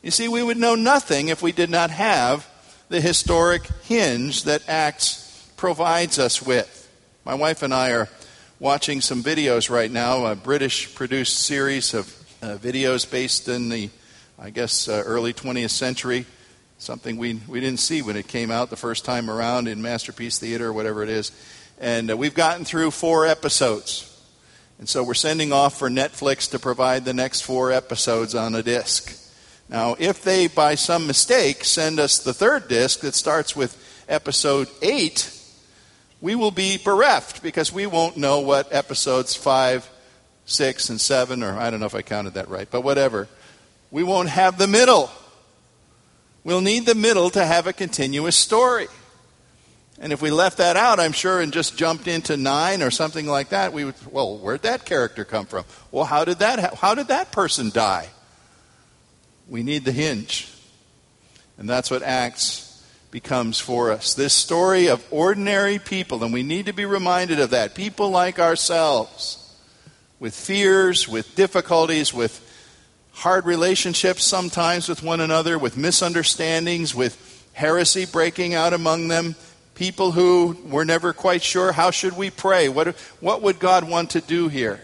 You 0.02 0.12
see, 0.12 0.28
we 0.28 0.44
would 0.44 0.58
know 0.58 0.76
nothing 0.76 1.30
if 1.30 1.42
we 1.42 1.52
did 1.52 1.70
not 1.70 1.90
have 1.90 2.48
the 2.90 3.02
historic 3.02 3.66
hinge 3.84 4.44
that 4.44 4.68
Acts 4.70 5.52
provides 5.58 6.20
us 6.20 6.42
with. 6.42 6.90
My 7.26 7.34
wife 7.34 7.64
and 7.64 7.74
I 7.74 7.92
are 7.92 8.08
watching 8.60 9.02
some 9.02 9.22
videos 9.22 9.70
right 9.70 9.92
now, 9.92 10.26
a 10.26 10.36
British 10.36 10.96
produced 10.96 11.40
series 11.40 11.94
of 11.94 12.08
uh, 12.42 12.58
videos 12.58 13.10
based 13.10 13.50
in 13.50 13.70
the, 13.70 13.90
I 14.40 14.50
guess, 14.52 14.88
uh, 14.88 15.04
early 15.06 15.34
20th 15.34 15.72
century. 15.72 16.26
Something 16.78 17.18
we, 17.18 17.42
we 17.48 17.60
didn't 17.60 17.80
see 17.80 18.02
when 18.02 18.16
it 18.16 18.28
came 18.28 18.52
out 18.52 18.70
the 18.70 18.76
first 18.76 19.04
time 19.04 19.30
around 19.30 19.68
in 19.68 19.82
Masterpiece 19.82 20.38
Theater 20.40 20.68
or 20.68 20.74
whatever 20.74 21.04
it 21.04 21.10
is. 21.10 21.32
And 21.80 22.12
uh, 22.12 22.16
we've 22.18 22.36
gotten 22.36 22.64
through 22.64 22.92
four 22.92 23.26
episodes. 23.26 24.17
And 24.80 24.88
so 24.88 25.04
we're 25.04 25.16
sending 25.16 25.52
off 25.52 25.78
for 25.78 25.90
Netflix 25.90 26.52
to 26.52 26.60
provide 26.60 27.04
the 27.04 27.14
next 27.14 27.42
four 27.42 27.72
episodes 27.72 28.36
on 28.36 28.54
a 28.54 28.62
disc. 28.62 29.14
Now, 29.70 29.96
if 30.00 30.24
they, 30.24 30.48
by 30.48 30.76
some 30.76 31.08
mistake, 31.08 31.66
send 31.66 32.00
us 32.00 32.20
the 32.20 32.34
third 32.34 32.68
disc 32.68 33.02
that 33.02 33.16
starts 33.16 33.56
with 33.56 33.76
episode 34.08 34.70
8, 34.82 35.34
we 36.22 36.36
will 36.36 36.52
be 36.52 36.78
bereft 36.78 37.44
because 37.44 37.74
we 37.74 37.86
won't 37.86 38.18
know 38.18 38.40
what 38.40 38.74
episodes 38.74 39.36
5, 39.36 39.90
6, 40.46 40.90
and 40.90 41.02
7, 41.02 41.44
or 41.44 41.58
I 41.58 41.70
don't 41.70 41.80
know 41.80 41.86
if 41.86 41.96
I 41.96 42.02
counted 42.02 42.36
that 42.36 42.50
right, 42.50 42.70
but 42.70 42.82
whatever. 42.82 43.28
We 43.92 44.04
won't 44.04 44.30
have 44.30 44.58
the 44.58 44.68
middle. 44.68 45.10
We'll 46.44 46.62
need 46.62 46.86
the 46.86 46.96
middle 46.96 47.30
to 47.32 47.46
have 47.46 47.68
a 47.68 47.74
continuous 47.74 48.36
story. 48.36 48.88
And 50.00 50.14
if 50.14 50.22
we 50.22 50.30
left 50.30 50.60
that 50.60 50.78
out, 50.78 51.00
I'm 51.00 51.12
sure, 51.12 51.42
and 51.42 51.52
just 51.52 51.76
jumped 51.78 52.08
into 52.08 52.38
nine 52.38 52.84
or 52.84 52.92
something 52.92 53.26
like 53.26 53.50
that, 53.50 53.74
we 53.74 53.84
would, 53.84 53.96
well, 54.12 54.38
where'd 54.38 54.62
that 54.62 54.86
character 54.86 55.26
come 55.26 55.48
from? 55.48 55.66
Well, 55.92 56.06
how 56.06 56.24
did 56.24 56.40
that, 56.40 56.76
how 56.76 56.94
did 56.94 57.08
that 57.08 57.32
person 57.32 57.72
die? 57.72 58.10
We 59.50 59.64
need 59.64 59.86
the 59.86 59.92
hinge. 59.92 60.54
And 61.58 61.68
that's 61.68 61.90
what 61.90 62.04
Acts 62.04 62.86
becomes 63.10 63.60
for 63.60 63.92
us. 63.92 64.14
This 64.14 64.34
story 64.34 64.88
of 64.88 65.04
ordinary 65.10 65.80
people, 65.80 66.24
and 66.24 66.32
we 66.32 66.44
need 66.44 66.68
to 66.68 66.74
be 66.74 66.86
reminded 66.86 67.40
of 67.40 67.50
that. 67.50 67.74
People 67.74 68.12
like 68.12 68.38
ourselves, 68.38 69.44
with 70.20 70.36
fears, 70.36 71.08
with 71.08 71.36
difficulties, 71.36 72.14
with 72.14 72.44
hard 73.14 73.46
relationships 73.46 74.24
sometimes 74.24 74.88
with 74.88 75.02
one 75.02 75.22
another, 75.22 75.58
with 75.58 75.76
misunderstandings, 75.76 76.94
with 76.94 77.24
heresy 77.54 78.06
breaking 78.06 78.54
out 78.54 78.74
among 78.74 79.08
them 79.08 79.36
people 79.78 80.12
who 80.12 80.58
were 80.66 80.84
never 80.84 81.14
quite 81.14 81.44
sure 81.44 81.72
how 81.72 81.92
should 81.92 82.18
we 82.18 82.32
pray? 82.32 82.68
What, 82.68 82.96
what 83.20 83.44
would 83.44 83.60
god 83.60 83.88
want 83.88 84.10
to 84.12 84.22
do 84.22 84.48
here? 84.48 84.82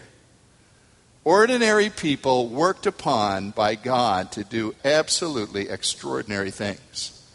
Ordinary 1.24 1.90
people 1.90 2.48
worked 2.48 2.86
upon 2.86 3.50
by 3.52 3.74
god 3.74 4.32
to 4.34 4.44
do 4.44 4.76
absolutely 4.86 5.68
extraordinary 5.68 6.52
things. 6.52 7.28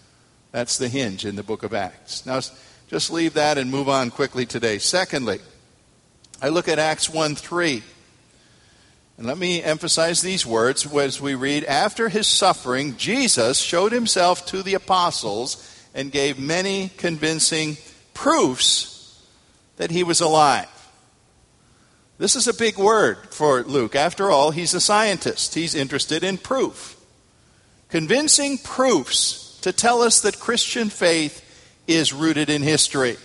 That's 0.53 0.79
the 0.79 0.89
hinge 0.89 1.25
in 1.25 1.35
the 1.35 1.43
book 1.43 1.65
of 1.65 1.75
acts. 1.75 2.25
Now 2.25 2.41
just 2.87 3.11
leave 3.11 3.35
that 3.35 3.59
and 3.59 3.73
move 3.73 3.89
on 3.89 4.11
quickly 4.11 4.47
today. 4.47 4.79
Secondly 4.79 5.41
i 6.41 6.49
look 6.51 6.69
at 6.69 6.79
acts 6.79 7.11
1 7.11 7.35
3 7.35 7.83
and 9.17 9.27
let 9.27 9.37
me 9.37 9.61
emphasize 9.61 10.23
these 10.23 10.47
words 10.47 10.87
as 10.95 11.21
we 11.21 11.35
read. 11.35 11.65
After 11.65 12.09
his 12.09 12.29
suffering 12.29 12.97
jesus 12.97 13.59
showed 13.59 13.91
himself 13.91 14.47
to 14.47 14.63
the 14.63 14.75
apostles 14.75 15.75
and 15.99 16.13
gave 16.13 16.39
many 16.39 16.91
convincing 16.97 17.77
proofs 18.15 19.21
that 19.79 19.91
he 19.91 20.05
was 20.05 20.21
alive. 20.21 20.69
This 22.19 22.37
is 22.37 22.47
a 22.47 22.55
big 22.55 22.79
word 22.79 23.19
for 23.31 23.65
Luke. 23.65 23.97
After 23.97 24.31
all, 24.31 24.53
he's 24.53 24.75
a 24.75 24.81
scientist, 24.81 25.57
he's 25.57 25.75
interested 25.75 26.23
in 26.23 26.39
proof. 26.39 26.97
Convincing 27.89 28.59
proofs 28.59 29.59
to 29.63 29.73
tell 29.73 30.01
us 30.01 30.21
that 30.21 30.39
Christian 30.39 30.89
faith 30.89 31.45
is 31.89 32.13
rooted 32.13 32.49
in 32.49 32.63
history. 32.63 33.17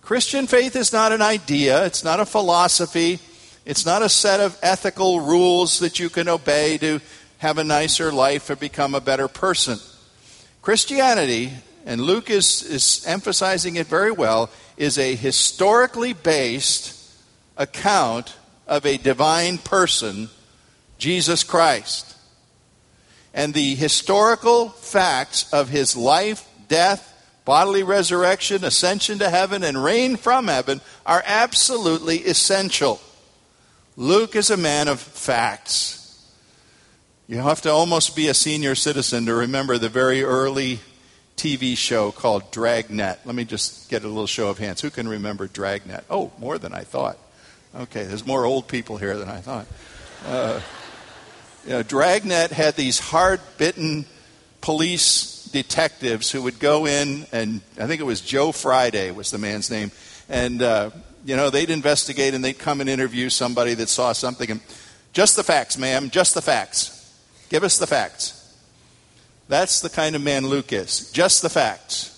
Christian 0.00 0.46
faith 0.46 0.74
is 0.74 0.94
not 0.94 1.12
an 1.12 1.20
idea, 1.20 1.84
it's 1.84 2.04
not 2.04 2.20
a 2.20 2.26
philosophy, 2.26 3.18
it's 3.66 3.84
not 3.84 4.00
a 4.00 4.08
set 4.08 4.40
of 4.40 4.58
ethical 4.62 5.20
rules 5.20 5.80
that 5.80 5.98
you 5.98 6.08
can 6.08 6.26
obey 6.26 6.78
to 6.78 7.02
have 7.36 7.58
a 7.58 7.64
nicer 7.64 8.10
life 8.10 8.48
or 8.48 8.56
become 8.56 8.94
a 8.94 9.00
better 9.00 9.28
person. 9.28 9.78
Christianity, 10.64 11.52
and 11.84 12.00
Luke 12.00 12.30
is, 12.30 12.62
is 12.62 13.04
emphasizing 13.06 13.76
it 13.76 13.86
very 13.86 14.10
well, 14.10 14.48
is 14.78 14.96
a 14.96 15.14
historically 15.14 16.14
based 16.14 17.12
account 17.58 18.34
of 18.66 18.86
a 18.86 18.96
divine 18.96 19.58
person, 19.58 20.30
Jesus 20.96 21.44
Christ. 21.44 22.16
And 23.34 23.52
the 23.52 23.74
historical 23.74 24.70
facts 24.70 25.52
of 25.52 25.68
his 25.68 25.98
life, 25.98 26.48
death, 26.66 27.12
bodily 27.44 27.82
resurrection, 27.82 28.64
ascension 28.64 29.18
to 29.18 29.28
heaven, 29.28 29.62
and 29.62 29.84
reign 29.84 30.16
from 30.16 30.48
heaven 30.48 30.80
are 31.04 31.22
absolutely 31.26 32.20
essential. 32.20 33.02
Luke 33.98 34.34
is 34.34 34.48
a 34.48 34.56
man 34.56 34.88
of 34.88 34.98
facts. 34.98 36.03
You 37.26 37.38
have 37.38 37.62
to 37.62 37.70
almost 37.70 38.14
be 38.14 38.28
a 38.28 38.34
senior 38.34 38.74
citizen 38.74 39.24
to 39.26 39.34
remember 39.34 39.78
the 39.78 39.88
very 39.88 40.22
early 40.22 40.80
TV 41.38 41.74
show 41.74 42.12
called 42.12 42.50
Dragnet. 42.50 43.20
Let 43.24 43.34
me 43.34 43.46
just 43.46 43.88
get 43.88 44.04
a 44.04 44.08
little 44.08 44.26
show 44.26 44.48
of 44.50 44.58
hands. 44.58 44.82
Who 44.82 44.90
can 44.90 45.08
remember 45.08 45.48
Dragnet? 45.48 46.04
Oh, 46.10 46.32
more 46.38 46.58
than 46.58 46.74
I 46.74 46.82
thought. 46.82 47.16
Okay, 47.74 48.04
there's 48.04 48.26
more 48.26 48.44
old 48.44 48.68
people 48.68 48.98
here 48.98 49.16
than 49.16 49.30
I 49.30 49.38
thought. 49.38 49.66
Uh, 50.26 50.60
you 51.64 51.70
know, 51.70 51.82
Dragnet 51.82 52.50
had 52.50 52.74
these 52.74 52.98
hard 52.98 53.40
bitten 53.56 54.04
police 54.60 55.46
detectives 55.46 56.30
who 56.30 56.42
would 56.42 56.58
go 56.58 56.86
in, 56.86 57.24
and 57.32 57.62
I 57.80 57.86
think 57.86 58.02
it 58.02 58.04
was 58.04 58.20
Joe 58.20 58.52
Friday 58.52 59.10
was 59.12 59.30
the 59.30 59.38
man's 59.38 59.70
name, 59.70 59.92
and 60.28 60.60
uh, 60.60 60.90
you 61.24 61.36
know 61.36 61.48
they'd 61.48 61.70
investigate 61.70 62.34
and 62.34 62.44
they'd 62.44 62.58
come 62.58 62.82
and 62.82 62.90
interview 62.90 63.30
somebody 63.30 63.72
that 63.72 63.88
saw 63.88 64.12
something 64.12 64.50
and 64.50 64.60
just 65.14 65.36
the 65.36 65.42
facts, 65.42 65.78
ma'am, 65.78 66.10
just 66.10 66.34
the 66.34 66.42
facts. 66.42 66.93
Give 67.48 67.64
us 67.64 67.78
the 67.78 67.86
facts. 67.86 68.40
That's 69.48 69.80
the 69.80 69.90
kind 69.90 70.16
of 70.16 70.22
man 70.22 70.46
Luke 70.46 70.72
is. 70.72 71.10
Just 71.12 71.42
the 71.42 71.50
facts. 71.50 72.10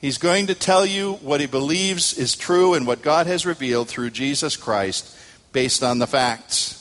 He's 0.00 0.18
going 0.18 0.48
to 0.48 0.54
tell 0.54 0.84
you 0.84 1.14
what 1.14 1.40
he 1.40 1.46
believes 1.46 2.18
is 2.18 2.36
true 2.36 2.74
and 2.74 2.86
what 2.86 3.02
God 3.02 3.26
has 3.26 3.46
revealed 3.46 3.88
through 3.88 4.10
Jesus 4.10 4.56
Christ 4.56 5.16
based 5.52 5.82
on 5.82 5.98
the 5.98 6.06
facts. 6.06 6.80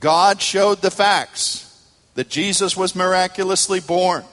God 0.00 0.42
showed 0.42 0.82
the 0.82 0.90
facts 0.90 1.64
that 2.14 2.28
Jesus 2.28 2.76
was 2.76 2.96
miraculously 2.96 3.78
born, 3.78 4.24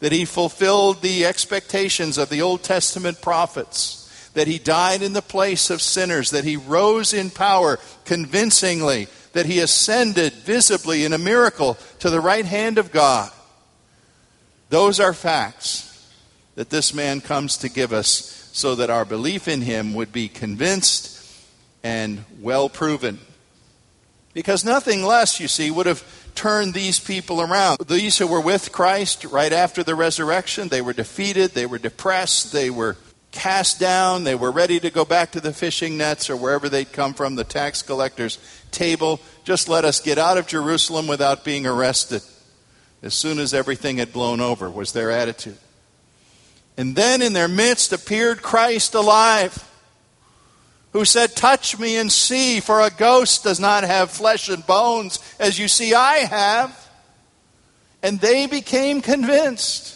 that 0.00 0.12
he 0.12 0.26
fulfilled 0.26 1.00
the 1.00 1.24
expectations 1.24 2.18
of 2.18 2.28
the 2.28 2.42
Old 2.42 2.62
Testament 2.62 3.22
prophets, 3.22 4.30
that 4.34 4.46
he 4.46 4.58
died 4.58 5.00
in 5.00 5.14
the 5.14 5.22
place 5.22 5.70
of 5.70 5.80
sinners, 5.80 6.30
that 6.32 6.44
he 6.44 6.58
rose 6.58 7.14
in 7.14 7.30
power 7.30 7.78
convincingly 8.04 9.08
that 9.36 9.44
he 9.44 9.60
ascended 9.60 10.32
visibly 10.32 11.04
in 11.04 11.12
a 11.12 11.18
miracle 11.18 11.76
to 11.98 12.08
the 12.08 12.20
right 12.20 12.46
hand 12.46 12.78
of 12.78 12.90
God. 12.90 13.30
Those 14.70 14.98
are 14.98 15.12
facts 15.12 16.10
that 16.54 16.70
this 16.70 16.94
man 16.94 17.20
comes 17.20 17.58
to 17.58 17.68
give 17.68 17.92
us 17.92 18.50
so 18.54 18.74
that 18.76 18.88
our 18.88 19.04
belief 19.04 19.46
in 19.46 19.60
him 19.60 19.92
would 19.92 20.10
be 20.10 20.28
convinced 20.28 21.22
and 21.84 22.24
well 22.40 22.70
proven. 22.70 23.18
Because 24.32 24.64
nothing 24.64 25.02
less, 25.02 25.38
you 25.38 25.48
see, 25.48 25.70
would 25.70 25.86
have 25.86 26.02
turned 26.34 26.72
these 26.72 26.98
people 26.98 27.42
around. 27.42 27.80
These 27.86 28.16
who 28.16 28.26
were 28.26 28.40
with 28.40 28.72
Christ 28.72 29.26
right 29.26 29.52
after 29.52 29.82
the 29.82 29.94
resurrection, 29.94 30.68
they 30.68 30.80
were 30.80 30.94
defeated, 30.94 31.50
they 31.50 31.66
were 31.66 31.78
depressed, 31.78 32.52
they 32.52 32.70
were 32.70 32.96
cast 33.36 33.78
down. 33.78 34.24
They 34.24 34.34
were 34.34 34.50
ready 34.50 34.80
to 34.80 34.90
go 34.90 35.04
back 35.04 35.32
to 35.32 35.40
the 35.40 35.52
fishing 35.52 35.96
nets 35.98 36.30
or 36.30 36.36
wherever 36.36 36.68
they'd 36.68 36.92
come 36.92 37.14
from, 37.14 37.36
the 37.36 37.44
tax 37.44 37.82
collector's 37.82 38.38
table. 38.70 39.20
Just 39.44 39.68
let 39.68 39.84
us 39.84 40.00
get 40.00 40.18
out 40.18 40.38
of 40.38 40.46
Jerusalem 40.46 41.06
without 41.06 41.44
being 41.44 41.66
arrested. 41.66 42.22
As 43.02 43.14
soon 43.14 43.38
as 43.38 43.54
everything 43.54 43.98
had 43.98 44.12
blown 44.12 44.40
over, 44.40 44.70
was 44.70 44.92
their 44.92 45.10
attitude. 45.10 45.58
And 46.76 46.94
then 46.94 47.22
in 47.22 47.32
their 47.32 47.48
midst 47.48 47.92
appeared 47.92 48.42
Christ 48.42 48.94
alive, 48.94 49.62
who 50.92 51.04
said, 51.04 51.36
Touch 51.36 51.78
me 51.78 51.96
and 51.96 52.10
see, 52.10 52.60
for 52.60 52.80
a 52.80 52.90
ghost 52.90 53.44
does 53.44 53.60
not 53.60 53.84
have 53.84 54.10
flesh 54.10 54.48
and 54.48 54.66
bones, 54.66 55.18
as 55.38 55.58
you 55.58 55.68
see 55.68 55.94
I 55.94 56.18
have. 56.18 56.90
And 58.02 58.20
they 58.20 58.46
became 58.46 59.00
convinced. 59.00 59.94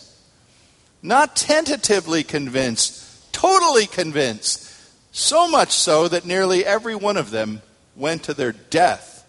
Not 1.03 1.37
tentatively 1.37 2.23
convinced, 2.23 3.33
totally 3.33 3.87
convinced. 3.87 4.67
So 5.13 5.49
much 5.49 5.73
so 5.73 6.07
that 6.09 6.25
nearly 6.25 6.65
every 6.65 6.95
one 6.95 7.17
of 7.17 7.31
them 7.31 7.63
went 8.01 8.25
to 8.25 8.35
their 8.35 8.53
death 8.53 9.25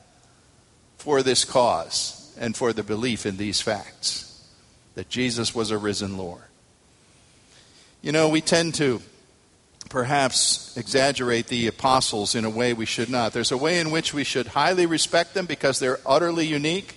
for 0.98 1.22
this 1.22 1.46
cause 1.46 2.36
and 2.40 2.56
for 2.56 2.74
the 2.74 2.84
belief 2.84 3.26
in 3.26 3.38
these 3.38 3.62
facts 3.62 4.48
that 4.96 5.10
Jesus 5.10 5.54
was 5.54 5.72
a 5.72 5.78
risen 5.78 6.18
Lord. 6.18 6.42
You 8.02 8.12
know, 8.12 8.30
we 8.30 8.42
tend 8.42 8.76
to 8.76 9.02
perhaps 9.90 10.76
exaggerate 10.78 11.48
the 11.48 11.68
apostles 11.68 12.34
in 12.34 12.46
a 12.46 12.50
way 12.50 12.74
we 12.74 12.86
should 12.86 13.10
not. 13.10 13.34
There's 13.34 13.52
a 13.52 13.58
way 13.58 13.80
in 13.80 13.92
which 13.92 14.14
we 14.14 14.24
should 14.24 14.48
highly 14.48 14.86
respect 14.86 15.34
them 15.34 15.46
because 15.46 15.80
they're 15.80 16.00
utterly 16.06 16.48
unique, 16.48 16.96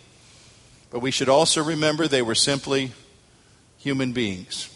but 0.90 1.00
we 1.00 1.10
should 1.10 1.28
also 1.28 1.62
remember 1.62 2.06
they 2.06 2.22
were 2.22 2.36
simply 2.36 2.92
human 3.78 4.12
beings. 4.12 4.70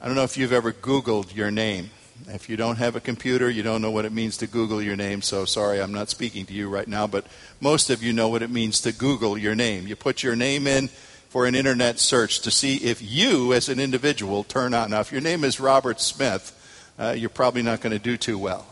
I 0.00 0.06
don't 0.06 0.16
know 0.16 0.24
if 0.24 0.36
you've 0.36 0.52
ever 0.52 0.72
Googled 0.72 1.34
your 1.34 1.50
name. 1.50 1.90
If 2.28 2.48
you 2.48 2.56
don't 2.56 2.76
have 2.76 2.94
a 2.94 3.00
computer, 3.00 3.50
you 3.50 3.62
don't 3.62 3.82
know 3.82 3.90
what 3.90 4.04
it 4.04 4.12
means 4.12 4.36
to 4.38 4.46
Google 4.46 4.80
your 4.80 4.96
name, 4.96 5.22
so 5.22 5.44
sorry, 5.44 5.80
I'm 5.80 5.92
not 5.92 6.08
speaking 6.08 6.46
to 6.46 6.52
you 6.52 6.68
right 6.68 6.86
now, 6.86 7.06
but 7.06 7.26
most 7.60 7.90
of 7.90 8.02
you 8.02 8.12
know 8.12 8.28
what 8.28 8.42
it 8.42 8.50
means 8.50 8.80
to 8.82 8.92
Google 8.92 9.36
your 9.36 9.54
name. 9.54 9.86
You 9.86 9.96
put 9.96 10.22
your 10.22 10.36
name 10.36 10.66
in 10.66 10.88
for 11.28 11.46
an 11.46 11.54
internet 11.54 11.98
search 11.98 12.40
to 12.40 12.50
see 12.50 12.76
if 12.76 13.02
you, 13.02 13.52
as 13.52 13.68
an 13.68 13.80
individual, 13.80 14.44
turn 14.44 14.72
out. 14.74 14.90
Now, 14.90 15.00
if 15.00 15.10
your 15.10 15.20
name 15.20 15.42
is 15.44 15.58
Robert 15.58 16.00
Smith, 16.00 16.58
uh, 16.98 17.14
you're 17.16 17.30
probably 17.30 17.62
not 17.62 17.80
going 17.80 17.92
to 17.92 17.98
do 17.98 18.16
too 18.16 18.38
well 18.38 18.66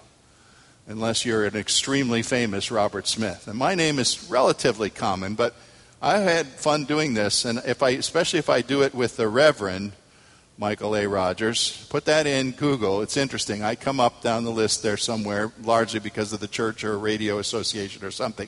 unless 0.87 1.25
you're 1.25 1.45
an 1.45 1.57
extremely 1.57 2.23
famous 2.23 2.71
Robert 2.71 3.07
Smith. 3.07 3.47
And 3.47 3.59
my 3.59 3.75
name 3.75 3.99
is 3.99 4.29
relatively 4.29 4.91
common, 4.91 5.35
but 5.35 5.55
I've 6.03 6.23
had 6.23 6.47
fun 6.47 6.85
doing 6.85 7.15
this, 7.15 7.45
and 7.45 7.61
if 7.67 7.83
I, 7.83 7.91
especially 7.91 8.39
if 8.39 8.49
I 8.49 8.63
do 8.63 8.83
it 8.83 8.95
with 8.95 9.17
the 9.17 9.29
Reverend 9.29 9.93
Michael 10.61 10.95
A. 10.95 11.07
Rogers. 11.07 11.87
Put 11.89 12.05
that 12.05 12.27
in 12.27 12.51
Google. 12.51 13.01
It's 13.01 13.17
interesting. 13.17 13.63
I 13.63 13.77
come 13.77 13.99
up 13.99 14.21
down 14.21 14.45
the 14.45 14.51
list 14.51 14.83
there 14.83 14.99
somewhere, 14.99 15.51
largely 15.63 16.01
because 16.01 16.35
of 16.35 16.41
the 16.41 16.47
church 16.47 16.85
or 16.85 16.99
radio 16.99 17.39
association 17.39 18.05
or 18.05 18.11
something. 18.11 18.47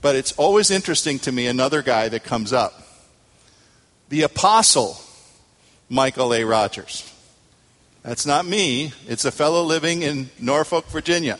But 0.00 0.16
it's 0.16 0.32
always 0.38 0.70
interesting 0.70 1.18
to 1.18 1.30
me 1.30 1.46
another 1.46 1.82
guy 1.82 2.08
that 2.08 2.24
comes 2.24 2.54
up. 2.54 2.72
The 4.08 4.22
Apostle 4.22 4.98
Michael 5.90 6.32
A. 6.32 6.42
Rogers. 6.42 7.06
That's 8.02 8.24
not 8.24 8.46
me, 8.46 8.94
it's 9.06 9.26
a 9.26 9.30
fellow 9.30 9.62
living 9.62 10.00
in 10.00 10.30
Norfolk, 10.40 10.86
Virginia. 10.86 11.38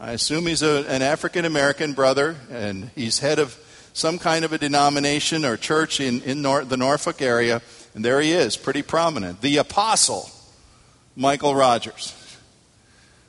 I 0.00 0.12
assume 0.12 0.46
he's 0.46 0.62
a, 0.62 0.86
an 0.88 1.02
African 1.02 1.44
American 1.44 1.92
brother, 1.92 2.36
and 2.50 2.90
he's 2.94 3.18
head 3.18 3.38
of 3.38 3.58
some 3.92 4.18
kind 4.18 4.42
of 4.46 4.54
a 4.54 4.58
denomination 4.58 5.44
or 5.44 5.58
church 5.58 6.00
in, 6.00 6.22
in 6.22 6.40
Nor- 6.40 6.64
the 6.64 6.78
Norfolk 6.78 7.20
area 7.20 7.60
and 7.94 8.04
there 8.04 8.20
he 8.20 8.32
is, 8.32 8.56
pretty 8.56 8.82
prominent. 8.82 9.40
The 9.40 9.58
apostle, 9.58 10.30
Michael 11.16 11.54
Rogers. 11.54 12.14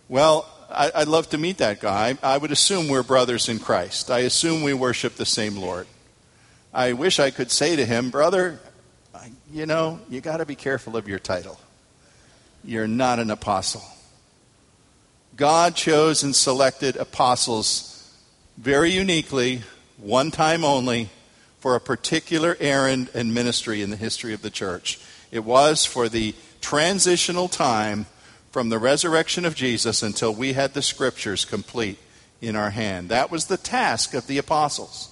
Well, 0.08 0.48
I, 0.70 0.92
would 1.00 1.08
love 1.08 1.30
to 1.30 1.38
meet 1.38 1.58
that 1.58 1.80
guy. 1.80 2.18
I 2.24 2.38
would 2.38 2.52
assume 2.52 2.88
we're 2.88 3.04
brothers 3.04 3.50
in 3.50 3.60
Christ. 3.60 4.10
I 4.10 4.20
assume 4.20 4.64
we 4.64 4.74
worship 4.74 5.16
the 5.16 5.26
same 5.26 5.56
Lord. 5.56 5.88
I 6.74 6.94
wish 6.94 7.20
I 7.20 7.30
could 7.30 7.52
say 7.52 7.76
to 7.76 7.86
him, 7.86 8.10
brother, 8.10 8.60
you 9.52 9.66
know, 9.66 10.00
you 10.10 10.22
got 10.22 10.38
to 10.38 10.46
be 10.46 10.56
careful 10.56 10.98
of 10.98 11.08
your 11.08 11.20
title. 11.20 11.60
You're 12.64 12.88
not 12.88 13.20
an 13.20 13.30
apostle. 13.30 13.84
God 15.36 15.76
chose 15.76 16.24
and 16.24 16.36
selected 16.36 16.96
apostles 16.96 17.90
very 18.58 18.92
uniquely, 18.92 19.62
one 19.98 20.32
time 20.32 20.64
only, 20.64 21.10
for 21.64 21.78
a 21.78 21.80
particular 21.80 22.58
errand 22.60 23.10
and 23.14 23.34
ministry 23.34 23.82
in 23.82 23.90
the 23.90 23.96
history 23.96 24.34
of 24.34 24.42
the 24.42 24.50
church. 24.50 25.00
It 25.32 25.46
was 25.46 25.86
for 25.86 26.10
the 26.10 26.36
transitional 26.60 27.48
time 27.48 28.06
from 28.52 28.68
the 28.68 28.78
resurrection 28.78 29.46
of 29.46 29.56
Jesus 29.56 30.04
until 30.04 30.34
we 30.34 30.52
had 30.52 30.74
the 30.74 30.82
scriptures 30.82 31.46
complete 31.46 32.00
in 32.42 32.58
our 32.58 32.72
hand. 32.72 33.08
That 33.08 33.32
was 33.32 33.46
the 33.46 33.56
task 33.56 34.14
of 34.14 34.28
the 34.28 34.38
apostles. 34.40 35.10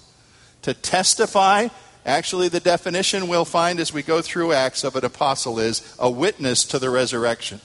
To 0.60 0.74
testify, 0.74 1.68
actually, 2.04 2.50
the 2.50 2.60
definition 2.60 3.28
we'll 3.28 3.46
find 3.46 3.80
as 3.80 3.94
we 3.94 4.02
go 4.02 4.20
through 4.20 4.52
Acts 4.52 4.84
of 4.84 4.94
an 4.94 5.06
apostle 5.06 5.58
is 5.58 5.96
a 5.98 6.10
witness 6.10 6.66
to 6.66 6.78
the 6.78 6.90
resurrection. 6.90 7.62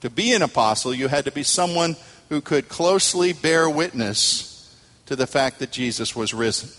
To 0.00 0.08
be 0.08 0.32
an 0.32 0.40
apostle, 0.40 0.94
you 0.94 1.08
had 1.08 1.26
to 1.26 1.32
be 1.32 1.42
someone 1.42 1.96
who 2.30 2.40
could 2.40 2.70
closely 2.70 3.34
bear 3.34 3.68
witness 3.68 4.74
to 5.04 5.16
the 5.16 5.26
fact 5.26 5.58
that 5.58 5.70
Jesus 5.70 6.16
was 6.16 6.32
risen. 6.32 6.70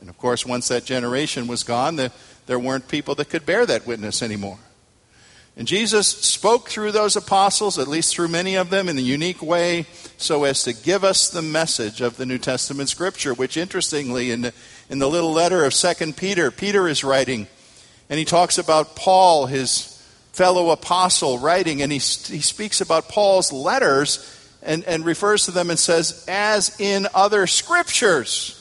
And 0.00 0.08
of 0.08 0.16
course, 0.18 0.46
once 0.46 0.68
that 0.68 0.84
generation 0.84 1.46
was 1.46 1.62
gone, 1.62 1.96
the, 1.96 2.12
there 2.46 2.58
weren't 2.58 2.88
people 2.88 3.14
that 3.16 3.30
could 3.30 3.44
bear 3.44 3.66
that 3.66 3.86
witness 3.86 4.22
anymore. 4.22 4.58
And 5.56 5.66
Jesus 5.66 6.06
spoke 6.06 6.68
through 6.68 6.92
those 6.92 7.16
apostles, 7.16 7.80
at 7.80 7.88
least 7.88 8.14
through 8.14 8.28
many 8.28 8.54
of 8.54 8.70
them, 8.70 8.88
in 8.88 8.96
a 8.96 9.02
unique 9.02 9.42
way, 9.42 9.86
so 10.16 10.44
as 10.44 10.62
to 10.62 10.72
give 10.72 11.02
us 11.02 11.28
the 11.28 11.42
message 11.42 12.00
of 12.00 12.16
the 12.16 12.26
New 12.26 12.38
Testament 12.38 12.88
Scripture, 12.88 13.34
which, 13.34 13.56
interestingly, 13.56 14.30
in 14.30 14.42
the, 14.42 14.52
in 14.88 15.00
the 15.00 15.10
little 15.10 15.32
letter 15.32 15.64
of 15.64 15.74
2 15.74 16.12
Peter, 16.12 16.52
Peter 16.52 16.86
is 16.86 17.02
writing, 17.02 17.48
and 18.08 18.20
he 18.20 18.24
talks 18.24 18.56
about 18.56 18.94
Paul, 18.94 19.46
his 19.46 20.00
fellow 20.32 20.70
apostle, 20.70 21.38
writing, 21.38 21.82
and 21.82 21.90
he, 21.90 21.98
he 21.98 22.40
speaks 22.40 22.80
about 22.80 23.08
Paul's 23.08 23.52
letters 23.52 24.24
and, 24.62 24.84
and 24.84 25.04
refers 25.04 25.46
to 25.46 25.50
them 25.50 25.70
and 25.70 25.78
says, 25.78 26.24
as 26.28 26.78
in 26.78 27.08
other 27.14 27.48
scriptures 27.48 28.57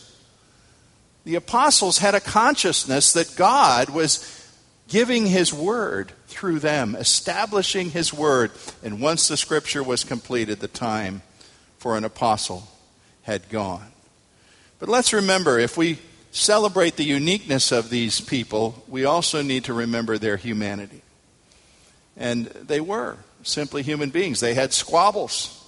the 1.28 1.36
apostles 1.36 1.98
had 1.98 2.16
a 2.16 2.22
consciousness 2.22 3.12
that 3.12 3.36
God 3.36 3.90
was 3.90 4.48
giving 4.88 5.26
his 5.26 5.54
word 5.54 6.14
through 6.28 6.60
them, 6.60 6.96
establishing 6.96 7.90
his 7.90 8.14
word. 8.14 8.50
And 8.82 9.02
once 9.02 9.28
the 9.28 9.36
scripture 9.36 9.84
was 9.84 10.06
completed, 10.06 10.62
the 10.62 10.70
time 10.70 11.22
for 11.80 11.98
an 11.98 12.06
apostle 12.06 12.70
had 13.24 13.50
gone. 13.50 13.92
But 14.80 14.88
let's 14.88 15.12
remember 15.12 15.60
if 15.60 15.76
we 15.76 16.00
celebrate 16.32 16.96
the 16.96 17.04
uniqueness 17.04 17.74
of 17.74 17.90
these 17.90 18.22
people, 18.22 18.82
we 18.88 19.04
also 19.04 19.42
need 19.42 19.66
to 19.66 19.74
remember 19.74 20.18
their 20.18 20.38
humanity. 20.38 21.02
And 22.16 22.46
they 22.46 22.80
were 22.80 23.18
simply 23.44 23.84
human 23.84 24.12
beings. 24.12 24.40
They 24.40 24.54
had 24.54 24.72
squabbles. 24.72 25.62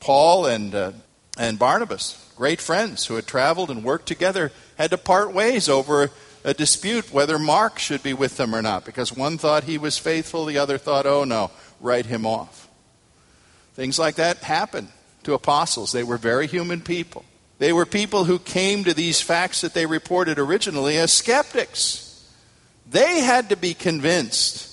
Paul 0.00 0.46
and, 0.46 0.74
uh, 0.74 0.90
and 1.38 1.56
Barnabas, 1.56 2.20
great 2.36 2.60
friends 2.60 3.06
who 3.06 3.14
had 3.14 3.26
traveled 3.26 3.70
and 3.70 3.84
worked 3.84 4.06
together 4.06 4.52
had 4.76 4.90
to 4.90 4.98
part 4.98 5.32
ways 5.32 5.68
over 5.68 6.10
a 6.44 6.54
dispute 6.54 7.12
whether 7.12 7.38
Mark 7.38 7.78
should 7.78 8.02
be 8.02 8.12
with 8.12 8.36
them 8.36 8.54
or 8.54 8.62
not, 8.62 8.84
because 8.84 9.12
one 9.12 9.38
thought 9.38 9.64
he 9.64 9.78
was 9.78 9.96
faithful, 9.96 10.44
the 10.44 10.58
other 10.58 10.78
thought, 10.78 11.06
oh 11.06 11.24
no, 11.24 11.50
write 11.80 12.06
him 12.06 12.26
off. 12.26 12.68
Things 13.74 13.98
like 13.98 14.16
that 14.16 14.38
happened 14.38 14.88
to 15.24 15.34
apostles. 15.34 15.92
They 15.92 16.04
were 16.04 16.18
very 16.18 16.46
human 16.46 16.80
people. 16.80 17.24
They 17.58 17.72
were 17.72 17.86
people 17.86 18.24
who 18.24 18.38
came 18.38 18.84
to 18.84 18.94
these 18.94 19.20
facts 19.20 19.62
that 19.62 19.74
they 19.74 19.86
reported 19.86 20.38
originally 20.38 20.98
as 20.98 21.12
skeptics. 21.12 22.24
They 22.90 23.20
had 23.20 23.48
to 23.48 23.56
be 23.56 23.74
convinced 23.74 24.70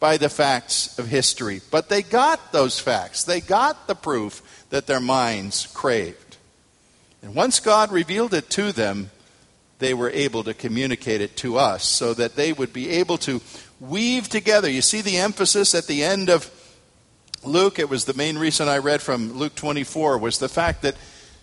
by 0.00 0.16
the 0.16 0.28
facts 0.28 0.98
of 0.98 1.06
history, 1.08 1.60
but 1.70 1.88
they 1.88 2.02
got 2.02 2.52
those 2.52 2.78
facts. 2.78 3.24
They 3.24 3.40
got 3.40 3.86
the 3.86 3.94
proof 3.94 4.64
that 4.70 4.86
their 4.86 5.00
minds 5.00 5.66
craved. 5.74 6.23
And 7.24 7.34
once 7.34 7.58
God 7.58 7.90
revealed 7.90 8.34
it 8.34 8.50
to 8.50 8.70
them, 8.70 9.10
they 9.78 9.94
were 9.94 10.10
able 10.10 10.44
to 10.44 10.52
communicate 10.52 11.22
it 11.22 11.38
to 11.38 11.56
us 11.56 11.82
so 11.88 12.12
that 12.12 12.36
they 12.36 12.52
would 12.52 12.70
be 12.70 12.90
able 12.90 13.16
to 13.18 13.40
weave 13.80 14.28
together. 14.28 14.68
You 14.68 14.82
see 14.82 15.00
the 15.00 15.16
emphasis 15.16 15.74
at 15.74 15.86
the 15.86 16.04
end 16.04 16.28
of 16.28 16.50
Luke, 17.42 17.78
it 17.78 17.88
was 17.88 18.04
the 18.04 18.12
main 18.12 18.36
reason 18.36 18.68
I 18.68 18.76
read 18.76 19.00
from 19.00 19.32
Luke 19.32 19.54
24, 19.54 20.18
was 20.18 20.38
the 20.38 20.50
fact 20.50 20.82
that 20.82 20.96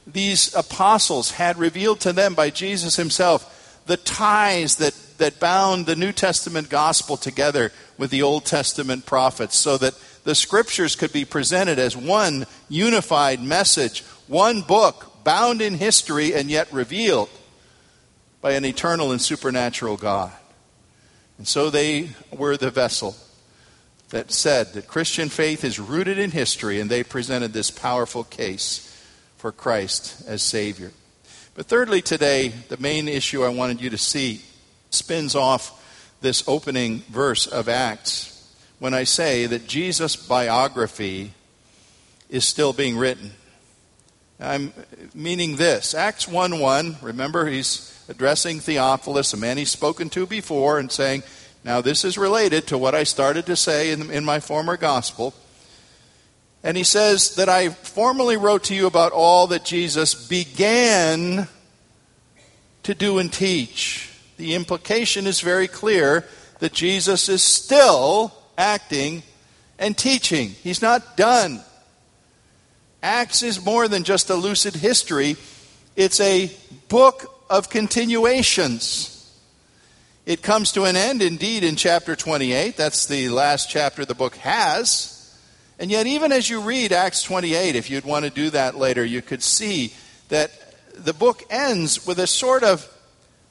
these 0.06 0.54
apostles 0.54 1.32
had 1.32 1.58
revealed 1.58 2.00
to 2.02 2.14
them 2.14 2.36
by 2.36 2.52
Jesus 2.52 2.96
himself 2.96 3.82
the 3.88 3.98
ties 3.98 4.76
that, 4.76 4.94
that 5.18 5.40
bound 5.40 5.88
the 5.88 5.96
New 5.96 6.12
Testament 6.12 6.70
gospel 6.70 7.18
together 7.18 7.72
with 7.98 8.12
the 8.12 8.22
Old 8.22 8.46
Testament 8.46 9.08
prophets 9.08 9.58
so 9.58 9.78
that 9.80 9.96
the 10.26 10.36
scriptures 10.36 10.96
could 10.96 11.12
be 11.12 11.26
presented 11.26 11.80
as 11.80 11.98
one 11.98 12.46
unified 12.70 13.42
message, 13.42 14.04
one 14.28 14.62
book 14.62 15.11
bound 15.24 15.62
in 15.62 15.76
history 15.76 16.34
and 16.34 16.50
yet 16.50 16.72
revealed 16.72 17.30
by 18.42 18.54
an 18.54 18.66
eternal 18.66 19.12
and 19.12 19.22
supernatural 19.22 19.98
God. 19.98 20.32
And 21.38 21.48
so 21.48 21.70
they 21.70 22.10
were 22.32 22.58
the 22.58 22.72
vessel 22.72 23.16
that 24.10 24.32
said 24.32 24.74
that 24.74 24.88
Christian 24.88 25.30
faith 25.30 25.64
is 25.64 25.80
rooted 25.80 26.20
in 26.20 26.32
history, 26.32 26.80
and 26.80 26.90
they 26.90 27.04
presented 27.04 27.54
this 27.54 27.72
powerful 27.72 28.24
case 28.24 28.88
for 29.38 29.52
Christ 29.52 30.24
as 30.28 30.44
Savior. 30.44 30.92
But 31.56 31.66
thirdly, 31.66 32.02
today, 32.02 32.50
the 32.50 32.78
main 32.78 33.08
issue 33.08 33.44
I 33.44 33.50
wanted 33.50 33.82
you 33.82 33.90
to 33.90 33.98
see 33.98 34.42
spins 34.90 35.36
off 35.36 35.78
this 36.22 36.44
opening 36.48 37.00
verse 37.10 37.48
of 37.48 37.68
Acts 37.68 38.54
when 38.80 38.94
I 38.94 39.04
say 39.04 39.46
that 39.46 39.68
Jesus' 39.68 40.16
biography 40.16 41.32
is 42.30 42.46
still 42.46 42.74
being 42.74 42.98
written. 42.98 43.32
I'm 44.42 44.74
meaning 45.14 45.58
this. 45.58 45.94
Acts 45.94 46.28
1 46.28 46.60
1, 46.60 46.98
remember, 47.02 47.46
he's 47.46 48.04
addressing 48.10 48.60
Theophilus, 48.60 49.34
a 49.34 49.38
man 49.38 49.58
he's 49.58 49.70
spoken 49.70 50.10
to 50.10 50.26
before, 50.26 50.80
and 50.80 50.92
saying, 50.92 51.22
Now 51.64 51.82
this 51.82 52.04
is 52.04 52.18
related 52.18 52.66
to 52.68 52.78
what 52.78 52.96
I 52.96 53.04
started 53.04 53.46
to 53.46 53.56
say 53.56 53.92
in, 53.92 54.10
in 54.10 54.26
my 54.26 54.40
former 54.40 54.78
gospel. 54.78 55.36
And 56.64 56.76
he 56.76 56.84
says 56.84 57.36
that 57.36 57.50
I 57.50 57.70
formally 57.70 58.38
wrote 58.38 58.66
to 58.66 58.76
you 58.76 58.88
about 58.88 59.12
all 59.12 59.48
that 59.48 59.64
Jesus 59.64 60.16
began 60.16 61.48
to 62.84 62.96
do 62.96 63.20
and 63.20 63.32
teach. 63.32 64.12
The 64.38 64.56
implication 64.56 65.28
is 65.28 65.42
very 65.42 65.68
clear 65.68 66.26
that 66.60 66.74
Jesus 66.74 67.30
is 67.30 67.44
still 67.44 68.34
acting 68.58 69.22
and 69.78 69.96
teaching. 69.96 70.50
He's 70.50 70.82
not 70.82 71.16
done. 71.16 71.64
Acts 73.04 73.42
is 73.42 73.64
more 73.64 73.88
than 73.88 74.04
just 74.04 74.30
a 74.30 74.36
lucid 74.36 74.76
history, 74.76 75.36
it's 75.96 76.20
a 76.20 76.52
book 76.88 77.44
of 77.50 77.70
continuations. 77.70 79.18
It 80.26 80.44
comes 80.44 80.72
to 80.74 80.84
an 80.84 80.96
end, 80.96 81.22
indeed, 81.22 81.64
in 81.64 81.76
chapter 81.76 82.16
28. 82.16 82.78
That's 82.78 83.08
the 83.08 83.30
last 83.30 83.70
chapter 83.70 84.06
the 84.06 84.14
book 84.14 84.36
has. 84.38 85.18
And 85.80 85.90
yet, 85.90 86.06
even 86.06 86.32
as 86.32 86.48
you 86.48 86.62
read 86.62 86.92
Acts 86.92 87.24
28, 87.24 87.76
if 87.76 87.90
you'd 87.90 88.06
want 88.06 88.26
to 88.26 88.32
do 88.32 88.52
that 88.52 88.78
later, 88.78 89.04
you 89.04 89.24
could 89.24 89.42
see 89.42 89.94
that 90.30 90.52
the 90.96 91.14
book 91.14 91.44
ends 91.50 92.06
with 92.06 92.20
a 92.20 92.28
sort 92.28 92.62
of, 92.64 92.88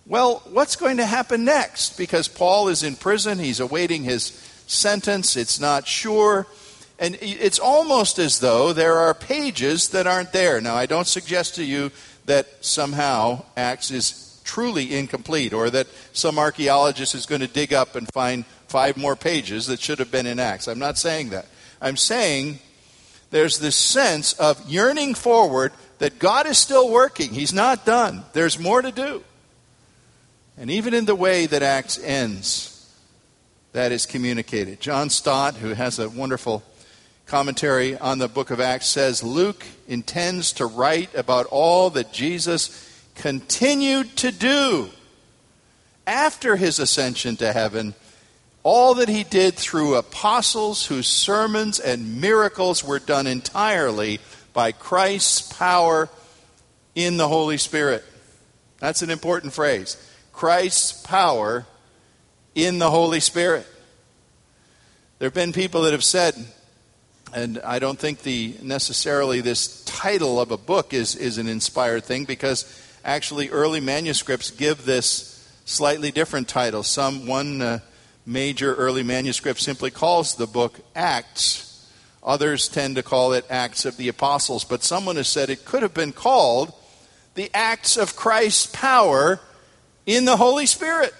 well, 0.07 0.43
what's 0.53 0.77
going 0.77 0.99
to 0.99 1.07
happen 1.07 1.45
next? 1.45 1.99
Because 1.99 2.29
Paul 2.29 2.69
is 2.69 2.85
in 2.85 2.95
prison, 2.95 3.41
he's 3.41 3.59
awaiting 3.59 4.05
his 4.05 4.27
sentence, 4.69 5.37
it's 5.37 5.59
not 5.59 5.89
sure. 5.89 6.47
And 7.01 7.17
it's 7.23 7.59
almost 7.59 8.19
as 8.19 8.41
though 8.41 8.75
there 8.75 8.99
are 8.99 9.15
pages 9.15 9.89
that 9.89 10.07
aren't 10.07 10.35
there. 10.35 10.61
Now, 10.61 10.75
I 10.75 10.85
don't 10.85 11.07
suggest 11.07 11.55
to 11.55 11.65
you 11.65 11.91
that 12.27 12.63
somehow 12.63 13.45
Acts 13.57 13.91
is 13.91 14.39
truly 14.45 14.95
incomplete 14.95 15.55
or 15.55 15.71
that 15.71 15.87
some 16.13 16.39
archaeologist 16.39 17.15
is 17.15 17.25
going 17.25 17.41
to 17.41 17.47
dig 17.47 17.73
up 17.73 17.97
and 17.97 18.07
find 18.13 18.45
five 18.69 18.99
more 18.99 19.17
pages 19.17 19.67
that 19.69 19.81
should 19.81 19.99
have 19.99 20.11
been 20.11 20.27
in 20.27 20.39
Acts. 20.39 20.69
I'm 20.69 20.79
not 20.79 20.99
saying 20.99 21.31
that. 21.31 21.47
I'm 21.81 21.97
saying 21.97 22.59
there's 23.31 23.59
this 23.61 23.77
sense 23.77 24.35
of 24.35 24.69
yearning 24.69 25.15
forward 25.15 25.73
that 26.01 26.19
God 26.19 26.47
is 26.47 26.59
still 26.59 26.91
working. 26.91 27.31
He's 27.31 27.55
not 27.55 27.87
done. 27.87 28.25
There's 28.35 28.59
more 28.59 28.83
to 28.83 28.93
do. 28.93 29.25
And 30.59 30.71
even 30.71 30.93
in 30.93 31.07
the 31.07 31.15
way 31.15 31.47
that 31.47 31.63
Acts 31.63 31.99
ends, 31.99 32.95
that 33.73 33.91
is 33.91 34.05
communicated. 34.05 34.81
John 34.81 35.09
Stott, 35.09 35.55
who 35.55 35.71
has 35.71 35.99
a 35.99 36.11
wonderful 36.11 36.63
commentary 37.31 37.97
on 37.97 38.19
the 38.19 38.27
book 38.27 38.51
of 38.51 38.59
Acts 38.59 38.89
says 38.89 39.23
Luke 39.23 39.65
intends 39.87 40.53
to 40.55 40.67
write 40.67 41.15
about 41.15 41.47
all 41.47 41.89
that 41.91 42.13
Jesus 42.13 42.93
continued 43.15 44.17
to 44.17 44.33
do 44.33 44.91
after 46.09 46.57
his 46.57 46.81
ascension 46.81 47.37
to 47.37 47.53
heaven, 47.53 47.95
all 48.65 48.95
that 48.95 49.09
he 49.09 49.23
did 49.23 49.55
through 49.55 49.95
apostles 49.95 50.87
whose 50.87 51.07
sermons 51.07 51.79
and 51.79 52.21
miracles 52.21 52.83
were 52.83 52.99
done 52.99 53.29
entirely 53.29 54.19
by 54.53 54.73
Christ's 54.73 55.53
power 55.57 56.09
in 56.97 57.17
the 57.17 57.29
Holy 57.29 57.59
Spirit. 57.59 58.03
That's 58.81 59.03
an 59.03 59.11
important 59.11 59.53
phrase. 59.53 59.97
Christ's 60.33 61.01
power 61.05 61.65
in 62.57 62.81
the 62.81 62.91
Holy 62.91 63.21
Spirit. 63.21 63.69
There 65.21 65.27
have 65.27 65.35
been 65.35 65.53
people 65.53 65.83
that 65.83 65.93
have 65.93 66.03
said, 66.03 66.35
and 67.35 67.59
I 67.65 67.79
don't 67.79 67.99
think 67.99 68.23
the 68.23 68.57
necessarily 68.63 69.41
this 69.41 69.85
title 69.85 70.41
of 70.41 70.51
a 70.51 70.57
book 70.57 70.93
is, 70.93 71.15
is 71.15 71.39
an 71.39 71.49
inspired 71.49 72.05
thing 72.05 72.25
because 72.25 72.65
actually 73.05 73.49
early 73.51 73.81
manuscripts 73.81 74.51
give 74.51 74.85
this 74.85 75.49
slightly 75.65 76.11
different 76.11 76.49
title. 76.49 76.83
Some 76.83 77.27
one 77.27 77.63
uh, 77.63 77.79
major 78.27 78.75
early 78.75 79.03
manuscript 79.03 79.61
simply 79.61 79.91
calls 79.91 80.35
the 80.35 80.47
book 80.47 80.81
Acts. 80.95 81.67
Others 82.23 82.69
tend 82.69 82.97
to 82.97 83.03
call 83.03 83.33
it 83.33 83.47
Acts 83.49 83.85
of 83.85 83.97
the 83.97 84.09
Apostles, 84.09 84.65
but 84.65 84.83
someone 84.83 85.17
has 85.17 85.29
said 85.29 85.49
it 85.49 85.65
could 85.65 85.83
have 85.83 85.95
been 85.95 86.13
called 86.13 86.73
the 87.35 87.51
Acts 87.55 87.97
of 87.97 88.17
Christ's 88.17 88.67
power 88.67 89.41
in 90.05 90.25
the 90.25 90.37
Holy 90.37 90.67
Spirit. 90.67 91.15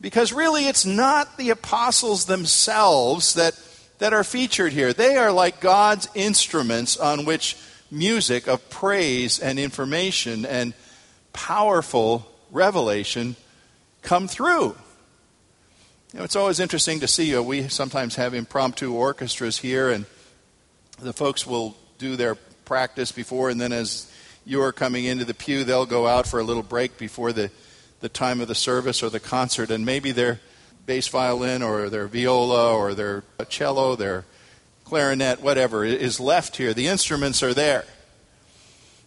Because 0.00 0.32
really, 0.32 0.66
it's 0.66 0.84
not 0.84 1.38
the 1.38 1.50
apostles 1.50 2.26
themselves 2.26 3.34
that 3.34 3.54
that 4.02 4.12
are 4.12 4.24
featured 4.24 4.72
here. 4.72 4.92
They 4.92 5.16
are 5.16 5.30
like 5.30 5.60
God's 5.60 6.08
instruments 6.16 6.96
on 6.96 7.24
which 7.24 7.56
music 7.88 8.48
of 8.48 8.68
praise 8.68 9.38
and 9.38 9.60
information 9.60 10.44
and 10.44 10.74
powerful 11.32 12.26
revelation 12.50 13.36
come 14.02 14.26
through. 14.26 14.74
You 16.12 16.18
know, 16.18 16.24
it's 16.24 16.34
always 16.34 16.58
interesting 16.58 16.98
to 16.98 17.06
see. 17.06 17.36
Uh, 17.36 17.42
we 17.42 17.68
sometimes 17.68 18.16
have 18.16 18.34
impromptu 18.34 18.92
orchestras 18.92 19.58
here, 19.58 19.90
and 19.90 20.04
the 20.98 21.12
folks 21.12 21.46
will 21.46 21.76
do 21.98 22.16
their 22.16 22.34
practice 22.64 23.12
before, 23.12 23.50
and 23.50 23.60
then 23.60 23.70
as 23.72 24.12
you're 24.44 24.72
coming 24.72 25.04
into 25.04 25.24
the 25.24 25.32
pew, 25.32 25.62
they'll 25.62 25.86
go 25.86 26.08
out 26.08 26.26
for 26.26 26.40
a 26.40 26.42
little 26.42 26.64
break 26.64 26.98
before 26.98 27.32
the, 27.32 27.52
the 28.00 28.08
time 28.08 28.40
of 28.40 28.48
the 28.48 28.56
service 28.56 29.00
or 29.00 29.10
the 29.10 29.20
concert, 29.20 29.70
and 29.70 29.86
maybe 29.86 30.10
they're 30.10 30.40
bass 30.86 31.08
violin 31.08 31.62
or 31.62 31.88
their 31.88 32.06
viola 32.06 32.74
or 32.74 32.94
their 32.94 33.24
cello, 33.48 33.96
their 33.96 34.24
clarinet, 34.84 35.40
whatever 35.40 35.84
is 35.84 36.20
left 36.20 36.56
here. 36.56 36.74
The 36.74 36.88
instruments 36.88 37.42
are 37.42 37.54
there. 37.54 37.84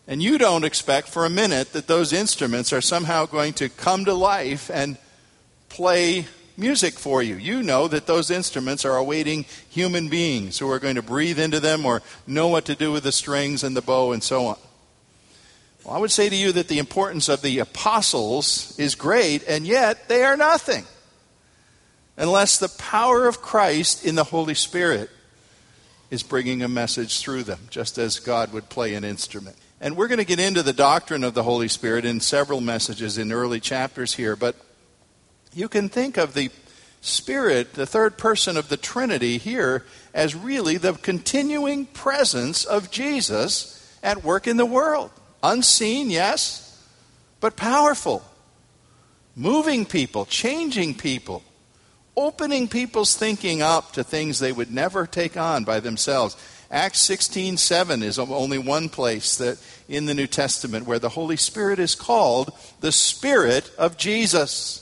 And 0.08 0.22
you 0.22 0.38
don't 0.38 0.64
expect 0.64 1.08
for 1.08 1.26
a 1.26 1.30
minute 1.30 1.74
that 1.74 1.88
those 1.88 2.14
instruments 2.14 2.72
are 2.72 2.82
somehow 2.82 3.26
going 3.26 3.54
to 3.54 3.70
come 3.70 4.06
to 4.06 4.14
life 4.14 4.70
and 4.72 4.98
play 5.70 6.26
music 6.58 6.94
for 6.94 7.22
you. 7.22 7.36
You 7.36 7.64
know 7.64 7.88
that 7.88 8.06
those 8.06 8.32
instruments 8.32 8.86
are 8.86 8.96
awaiting 8.96 9.46
human 9.70 10.08
beings 10.08 10.60
who 10.60 10.70
are 10.72 10.80
going 10.80 10.96
to 10.96 11.02
breathe 11.02 11.40
into 11.40 11.60
them 11.60 11.86
or 11.86 12.02
know 12.28 12.48
what 12.48 12.66
to 12.66 12.76
do 12.76 12.92
with 12.92 13.04
the 13.04 13.12
strings 13.12 13.64
and 13.64 13.76
the 13.76 13.82
bow 13.82 14.12
and 14.12 14.24
so 14.24 14.46
on. 14.46 14.58
Well, 15.84 15.96
I 15.96 16.00
would 16.00 16.12
say 16.12 16.30
to 16.30 16.36
you 16.36 16.52
that 16.54 16.68
the 16.68 16.80
importance 16.80 17.28
of 17.28 17.42
the 17.42 17.60
apostles 17.60 18.78
is 18.80 18.96
great, 18.96 19.44
and 19.48 19.68
yet 19.68 20.08
they 20.08 20.24
are 20.24 20.38
nothing 20.38 20.86
unless 22.17 22.58
the 22.58 22.69
power 22.69 23.28
of 23.28 23.41
Christ 23.41 24.06
in 24.06 24.15
the 24.15 24.23
Holy 24.23 24.56
Spirit 24.56 25.10
is 26.10 26.23
bringing 26.23 26.62
a 26.62 26.67
message 26.67 27.19
through 27.19 27.43
them, 27.43 27.60
just 27.69 27.97
as 27.97 28.19
God 28.19 28.54
would 28.54 28.69
play 28.69 28.93
an 28.93 29.04
instrument. 29.04 29.58
And 29.82 29.97
we're 29.97 30.08
going 30.08 30.19
to 30.19 30.25
get 30.25 30.39
into 30.39 30.63
the 30.63 30.73
doctrine 30.73 31.23
of 31.23 31.34
the 31.34 31.43
Holy 31.43 31.67
Spirit 31.67 32.06
in 32.06 32.19
several 32.19 32.62
messages 32.62 33.17
in 33.17 33.32
early 33.32 33.60
chapters 33.60 34.13
here, 34.13 34.36
but 34.36 34.56
you 35.54 35.67
can 35.67 35.89
think 35.89 36.17
of 36.17 36.34
the 36.34 36.49
Spirit, 37.01 37.73
the 37.73 37.86
third 37.86 38.17
person 38.17 38.58
of 38.58 38.69
the 38.69 38.78
Trinity, 38.78 39.38
here 39.38 39.86
as 40.13 40.34
really 40.34 40.78
the 40.78 40.93
continuing 40.93 41.86
presence 41.86 42.65
of 42.65 42.89
Jesus 42.89 43.95
at 44.01 44.23
work 44.23 44.47
in 44.47 44.58
the 44.58 44.65
world. 44.65 45.12
Unseen, 45.43 46.10
yes, 46.10 46.84
but 47.39 47.56
powerful. 47.56 48.23
Moving 49.36 49.86
people, 49.86 50.25
changing 50.25 50.95
people 50.95 51.43
opening 52.17 52.67
people's 52.67 53.15
thinking 53.15 53.62
up 53.62 53.91
to 53.93 54.04
things 54.04 54.39
they 54.39 54.51
would 54.51 54.71
never 54.71 55.06
take 55.06 55.38
on 55.38 55.63
by 55.63 55.80
themselves. 55.80 56.36
Acts 56.71 56.99
16:7 56.99 58.01
is 58.01 58.17
only 58.17 58.58
one 58.58 58.89
place 58.89 59.36
that 59.38 59.58
in 59.88 60.06
the 60.06 60.13
New 60.13 60.28
Testament 60.28 60.88
where 60.88 60.99
the 60.99 61.10
Holy 61.10 61.38
Spirit 61.38 61.80
is 61.80 61.93
called 61.95 62.51
the 62.82 62.91
Spirit 62.91 63.69
of 63.78 63.97
Jesus. 63.97 64.82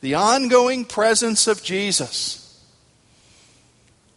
The 0.00 0.14
ongoing 0.14 0.84
presence 0.84 1.46
of 1.46 1.62
Jesus. 1.62 2.38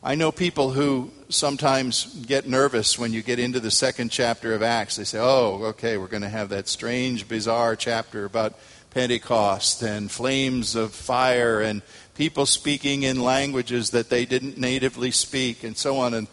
I 0.01 0.15
know 0.15 0.31
people 0.31 0.71
who 0.71 1.11
sometimes 1.29 2.05
get 2.25 2.47
nervous 2.47 2.99
when 2.99 3.13
you 3.13 3.21
get 3.21 3.39
into 3.39 3.59
the 3.59 3.71
second 3.71 4.09
chapter 4.09 4.53
of 4.53 4.61
Acts. 4.63 4.97
They 4.97 5.03
say, 5.03 5.19
"Oh, 5.19 5.61
okay, 5.65 5.97
we're 5.97 6.07
going 6.07 6.23
to 6.23 6.29
have 6.29 6.49
that 6.49 6.67
strange 6.67 7.27
bizarre 7.27 7.75
chapter 7.75 8.25
about 8.25 8.53
Pentecost 8.93 9.81
and 9.81 10.11
flames 10.11 10.75
of 10.75 10.93
fire 10.93 11.61
and 11.61 11.81
people 12.15 12.45
speaking 12.45 13.03
in 13.03 13.21
languages 13.21 13.89
that 13.89 14.09
they 14.09 14.25
didn't 14.25 14.57
natively 14.57 15.11
speak 15.11 15.63
and 15.63 15.75
so 15.75 15.97
on. 15.97 16.13
And, 16.13 16.27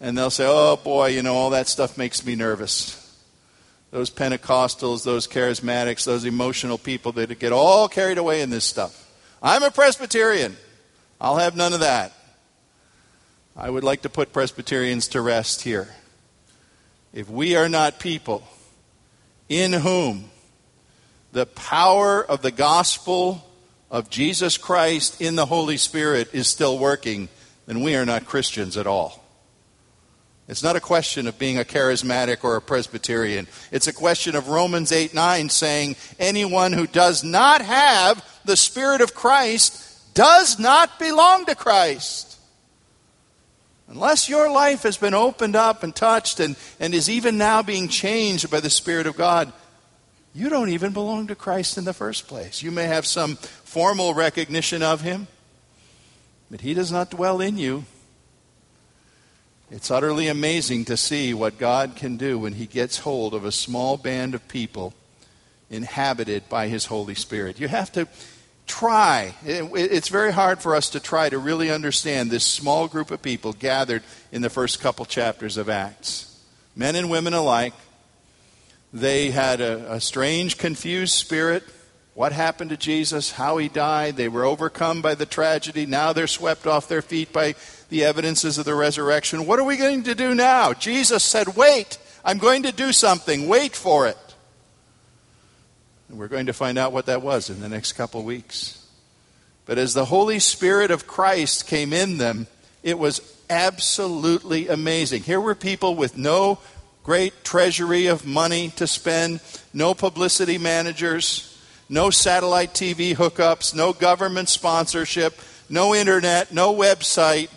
and 0.00 0.16
they'll 0.16 0.30
say, 0.30 0.46
oh 0.48 0.76
boy, 0.76 1.08
you 1.08 1.22
know, 1.22 1.34
all 1.34 1.50
that 1.50 1.68
stuff 1.68 1.98
makes 1.98 2.24
me 2.24 2.34
nervous. 2.34 2.96
Those 3.90 4.08
Pentecostals, 4.08 5.04
those 5.04 5.26
charismatics, 5.26 6.04
those 6.04 6.24
emotional 6.24 6.78
people 6.78 7.12
that 7.12 7.38
get 7.38 7.52
all 7.52 7.88
carried 7.88 8.18
away 8.18 8.40
in 8.40 8.50
this 8.50 8.64
stuff. 8.64 9.08
I'm 9.42 9.62
a 9.62 9.70
Presbyterian. 9.70 10.56
I'll 11.20 11.36
have 11.36 11.56
none 11.56 11.72
of 11.72 11.80
that. 11.80 12.12
I 13.56 13.68
would 13.68 13.84
like 13.84 14.02
to 14.02 14.08
put 14.08 14.32
Presbyterians 14.32 15.08
to 15.08 15.20
rest 15.20 15.62
here. 15.62 15.88
If 17.12 17.28
we 17.28 17.56
are 17.56 17.68
not 17.68 17.98
people 17.98 18.44
in 19.48 19.72
whom 19.72 20.29
the 21.32 21.46
power 21.46 22.24
of 22.24 22.42
the 22.42 22.50
gospel 22.50 23.46
of 23.90 24.10
Jesus 24.10 24.58
Christ 24.58 25.20
in 25.20 25.36
the 25.36 25.46
Holy 25.46 25.76
Spirit 25.76 26.28
is 26.32 26.48
still 26.48 26.78
working, 26.78 27.28
then 27.66 27.82
we 27.82 27.96
are 27.96 28.06
not 28.06 28.26
Christians 28.26 28.76
at 28.76 28.86
all. 28.86 29.24
It's 30.48 30.64
not 30.64 30.74
a 30.74 30.80
question 30.80 31.28
of 31.28 31.38
being 31.38 31.58
a 31.58 31.64
charismatic 31.64 32.42
or 32.42 32.56
a 32.56 32.60
Presbyterian. 32.60 33.46
It's 33.70 33.86
a 33.86 33.92
question 33.92 34.34
of 34.34 34.48
Romans 34.48 34.90
8 34.90 35.14
9 35.14 35.48
saying, 35.48 35.94
anyone 36.18 36.72
who 36.72 36.88
does 36.88 37.22
not 37.22 37.62
have 37.62 38.24
the 38.44 38.56
Spirit 38.56 39.00
of 39.00 39.14
Christ 39.14 40.14
does 40.14 40.58
not 40.58 40.98
belong 40.98 41.46
to 41.46 41.54
Christ. 41.54 42.36
Unless 43.86 44.28
your 44.28 44.50
life 44.50 44.82
has 44.82 44.96
been 44.96 45.14
opened 45.14 45.56
up 45.56 45.82
and 45.82 45.94
touched 45.94 46.40
and, 46.40 46.56
and 46.78 46.94
is 46.94 47.08
even 47.08 47.38
now 47.38 47.62
being 47.62 47.88
changed 47.88 48.50
by 48.50 48.60
the 48.60 48.70
Spirit 48.70 49.06
of 49.06 49.16
God, 49.16 49.52
you 50.32 50.48
don't 50.48 50.68
even 50.68 50.92
belong 50.92 51.26
to 51.26 51.34
Christ 51.34 51.76
in 51.76 51.84
the 51.84 51.92
first 51.92 52.28
place. 52.28 52.62
You 52.62 52.70
may 52.70 52.86
have 52.86 53.06
some 53.06 53.36
formal 53.36 54.14
recognition 54.14 54.82
of 54.82 55.00
Him, 55.00 55.26
but 56.50 56.60
He 56.60 56.74
does 56.74 56.92
not 56.92 57.10
dwell 57.10 57.40
in 57.40 57.58
you. 57.58 57.84
It's 59.70 59.90
utterly 59.90 60.28
amazing 60.28 60.86
to 60.86 60.96
see 60.96 61.32
what 61.32 61.58
God 61.58 61.94
can 61.94 62.16
do 62.16 62.38
when 62.38 62.54
He 62.54 62.66
gets 62.66 62.98
hold 62.98 63.34
of 63.34 63.44
a 63.44 63.52
small 63.52 63.96
band 63.96 64.34
of 64.34 64.46
people 64.48 64.94
inhabited 65.70 66.48
by 66.48 66.68
His 66.68 66.86
Holy 66.86 67.14
Spirit. 67.14 67.60
You 67.60 67.68
have 67.68 67.92
to 67.92 68.08
try. 68.66 69.34
It's 69.44 70.08
very 70.08 70.32
hard 70.32 70.60
for 70.60 70.76
us 70.76 70.90
to 70.90 71.00
try 71.00 71.28
to 71.28 71.38
really 71.38 71.70
understand 71.70 72.30
this 72.30 72.44
small 72.44 72.86
group 72.88 73.10
of 73.10 73.20
people 73.20 73.52
gathered 73.52 74.02
in 74.30 74.42
the 74.42 74.50
first 74.50 74.80
couple 74.80 75.04
chapters 75.04 75.56
of 75.56 75.68
Acts. 75.68 76.40
Men 76.76 76.94
and 76.94 77.10
women 77.10 77.34
alike. 77.34 77.74
They 78.92 79.30
had 79.30 79.60
a, 79.60 79.94
a 79.94 80.00
strange, 80.00 80.58
confused 80.58 81.14
spirit 81.14 81.64
what 82.20 82.32
happened 82.32 82.68
to 82.68 82.76
Jesus, 82.76 83.32
how 83.32 83.56
he 83.56 83.68
died. 83.68 84.16
They 84.16 84.28
were 84.28 84.44
overcome 84.44 85.00
by 85.00 85.14
the 85.14 85.24
tragedy. 85.24 85.86
Now 85.86 86.12
they're 86.12 86.26
swept 86.26 86.66
off 86.66 86.86
their 86.86 87.00
feet 87.00 87.32
by 87.32 87.54
the 87.88 88.04
evidences 88.04 88.58
of 88.58 88.66
the 88.66 88.74
resurrection. 88.74 89.46
What 89.46 89.58
are 89.58 89.64
we 89.64 89.78
going 89.78 90.02
to 90.02 90.14
do 90.14 90.34
now? 90.34 90.74
Jesus 90.74 91.22
said, 91.22 91.56
Wait, 91.56 91.96
I'm 92.22 92.36
going 92.36 92.64
to 92.64 92.72
do 92.72 92.92
something. 92.92 93.48
Wait 93.48 93.74
for 93.74 94.06
it. 94.06 94.18
And 96.10 96.18
we're 96.18 96.28
going 96.28 96.44
to 96.44 96.52
find 96.52 96.76
out 96.76 96.92
what 96.92 97.06
that 97.06 97.22
was 97.22 97.48
in 97.48 97.60
the 97.60 97.70
next 97.70 97.92
couple 97.92 98.22
weeks. 98.22 98.86
But 99.64 99.78
as 99.78 99.94
the 99.94 100.04
Holy 100.04 100.40
Spirit 100.40 100.90
of 100.90 101.06
Christ 101.06 101.68
came 101.68 101.94
in 101.94 102.18
them, 102.18 102.48
it 102.82 102.98
was 102.98 103.20
absolutely 103.48 104.68
amazing. 104.68 105.22
Here 105.22 105.40
were 105.40 105.54
people 105.54 105.94
with 105.94 106.18
no 106.18 106.58
great 107.02 107.44
treasury 107.44 108.06
of 108.06 108.26
money 108.26 108.70
to 108.76 108.86
spend, 108.86 109.40
no 109.72 109.94
publicity 109.94 110.58
managers 110.58 111.50
no 111.90 112.08
satellite 112.08 112.72
TV 112.72 113.16
hookups, 113.16 113.74
no 113.74 113.92
government 113.92 114.48
sponsorship, 114.48 115.38
no 115.68 115.92
internet, 115.94 116.52
no 116.52 116.72
website, 116.72 117.50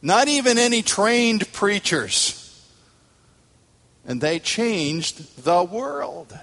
not 0.00 0.28
even 0.28 0.58
any 0.58 0.80
trained 0.80 1.52
preachers. 1.52 2.40
And 4.06 4.20
they 4.20 4.38
changed 4.38 5.44
the 5.44 5.64
world. 5.64 6.38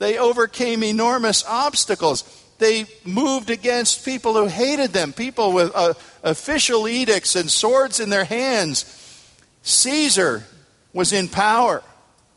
They 0.00 0.18
overcame 0.18 0.82
enormous 0.82 1.44
obstacles. 1.46 2.24
They 2.58 2.86
moved 3.04 3.48
against 3.48 4.04
people 4.04 4.34
who 4.34 4.46
hated 4.46 4.92
them, 4.92 5.12
people 5.12 5.52
with 5.52 5.70
uh, 5.74 5.94
official 6.24 6.88
edicts 6.88 7.36
and 7.36 7.48
swords 7.48 8.00
in 8.00 8.10
their 8.10 8.24
hands. 8.24 9.01
Caesar 9.62 10.44
was 10.92 11.12
in 11.12 11.28
power. 11.28 11.82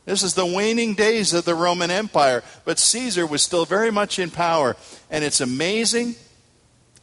This 0.06 0.22
is 0.22 0.36
the 0.36 0.46
waning 0.46 0.94
days 0.94 1.34
of 1.34 1.46
the 1.46 1.56
Roman 1.56 1.90
Empire, 1.90 2.44
but 2.64 2.78
Caesar 2.78 3.26
was 3.26 3.42
still 3.42 3.66
very 3.66 3.92
much 3.92 4.20
in 4.20 4.30
power. 4.30 4.76
And 5.10 5.24
it's 5.24 5.42
amazing 5.42 6.16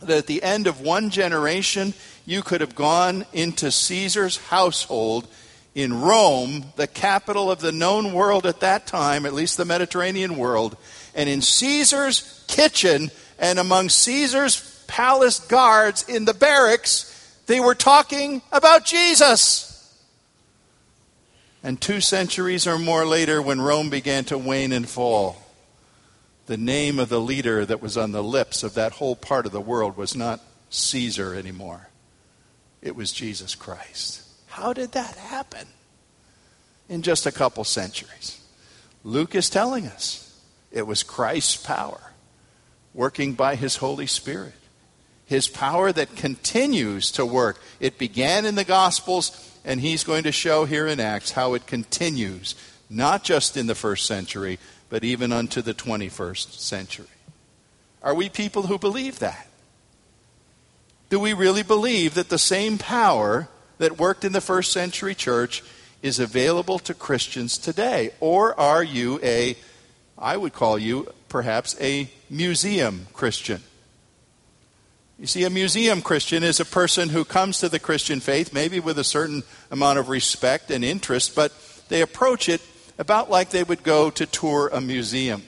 that 0.01 0.19
at 0.19 0.27
the 0.27 0.43
end 0.43 0.67
of 0.67 0.81
one 0.81 1.11
generation, 1.11 1.95
you 2.25 2.43
could 2.43 2.61
have 2.61 2.77
gone 2.77 3.27
into 3.33 3.71
Caesar's 3.71 4.37
household 4.37 5.27
in 5.75 6.01
Rome, 6.01 6.67
the 6.77 6.87
capital 6.87 7.51
of 7.51 7.61
the 7.61 7.73
known 7.73 8.13
world 8.13 8.47
at 8.47 8.61
that 8.61 8.87
time, 8.87 9.27
at 9.27 9.33
least 9.33 9.57
the 9.57 9.65
Mediterranean 9.65 10.37
world, 10.37 10.77
and 11.15 11.29
in 11.29 11.41
Caesar's 11.41 12.45
kitchen 12.47 13.11
and 13.39 13.59
among 13.59 13.89
Caesar's 13.89 14.85
palace 14.87 15.41
guards 15.41 16.07
in 16.09 16.27
the 16.27 16.35
barracks, 16.35 17.09
they 17.47 17.59
were 17.59 17.75
talking 17.75 18.43
about 18.53 18.85
Jesus. 18.85 19.72
And 21.63 21.81
two 21.81 22.01
centuries 22.01 22.67
or 22.67 22.79
more 22.79 23.07
later, 23.07 23.41
when 23.41 23.61
Rome 23.61 23.89
began 23.89 24.25
to 24.27 24.39
wane 24.39 24.73
and 24.73 24.89
fall, 24.89 25.37
the 26.47 26.57
name 26.57 26.99
of 26.99 27.09
the 27.09 27.21
leader 27.21 27.65
that 27.65 27.81
was 27.81 27.97
on 27.97 28.13
the 28.13 28.23
lips 28.23 28.63
of 28.63 28.75
that 28.75 28.93
whole 28.93 29.15
part 29.15 29.47
of 29.47 29.53
the 29.53 29.61
world 29.61 29.97
was 29.97 30.17
not 30.17 30.41
Caesar 30.71 31.35
anymore. 31.35 31.89
It 32.81 32.97
was 32.97 33.13
Jesus 33.13 33.55
Christ. 33.55 34.23
How 34.49 34.73
did 34.73 34.93
that 34.93 35.17
happen? 35.17 35.69
In 36.89 37.03
just 37.03 37.27
a 37.27 37.33
couple 37.33 37.63
centuries. 37.63 38.41
Luke 39.05 39.35
is 39.35 39.49
telling 39.49 39.87
us 39.87 40.41
it 40.73 40.87
was 40.87 41.03
Christ's 41.03 41.57
power 41.57 42.13
working 42.93 43.35
by 43.35 43.55
his 43.55 43.77
Holy 43.77 44.07
Spirit. 44.07 44.55
His 45.27 45.49
power 45.49 45.93
that 45.93 46.17
continues 46.17 47.13
to 47.13 47.25
work. 47.25 47.63
It 47.81 47.99
began 47.99 48.45
in 48.45 48.57
the 48.57 48.65
Gospels 48.65 49.52
and 49.65 49.81
he's 49.81 50.05
going 50.05 50.25
to 50.25 50.33
show 50.33 50.65
here 50.65 50.87
in 50.87 51.01
Acts 51.01 51.33
how 51.33 51.55
it 51.55 51.67
continues, 51.67 52.55
not 52.91 53.23
just 53.23 53.57
in 53.57 53.67
the 53.67 53.75
first 53.75 54.07
century, 54.07 54.59
but 54.89 55.05
even 55.05 55.33
unto 55.33 55.63
the 55.63 55.75
21st 55.75 56.59
century. 56.59 57.07
Are 58.03 58.15
we 58.15 58.29
people 58.29 58.65
who 58.65 58.79
believe 58.79 59.21
that? 59.21 59.47
Do 61.09 61.21
we 61.21 61.33
really 61.33 61.63
believe 61.63 62.15
that 62.15 62.29
the 62.29 62.39
same 62.39 62.79
power 62.79 63.49
that 63.79 63.99
worked 63.99 64.25
in 64.25 64.33
the 64.33 64.41
first 64.41 64.73
century 64.73 65.15
church 65.15 65.63
is 66.03 66.19
available 66.19 66.79
to 66.81 66.95
Christians 66.95 67.59
today? 67.59 68.11
Or 68.19 68.59
are 68.59 68.83
you 68.83 69.21
a, 69.23 69.57
I 70.19 70.37
would 70.37 70.53
call 70.53 70.79
you 70.79 71.13
perhaps 71.29 71.77
a 71.81 72.11
museum 72.29 73.07
Christian? 73.13 73.63
You 75.23 75.29
see, 75.29 75.45
a 75.45 75.51
museum 75.51 76.03
Christian 76.03 76.43
is 76.43 76.59
a 76.59 76.65
person 76.65 77.09
who 77.09 77.25
comes 77.25 77.61
to 77.61 77.69
the 77.69 77.79
Christian 77.79 78.19
faith 78.19 78.53
maybe 78.53 78.81
with 78.81 78.99
a 78.99 79.05
certain 79.05 79.45
amount 79.71 80.01
of 80.01 80.09
respect 80.09 80.69
and 80.73 80.85
interest, 80.85 81.37
but 81.37 81.53
they 81.89 82.03
approach 82.03 82.49
it 82.49 82.61
about 82.99 83.31
like 83.31 83.51
they 83.51 83.63
would 83.63 83.85
go 83.85 84.11
to 84.11 84.27
tour 84.27 84.69
a 84.73 84.81
museum. 84.81 85.45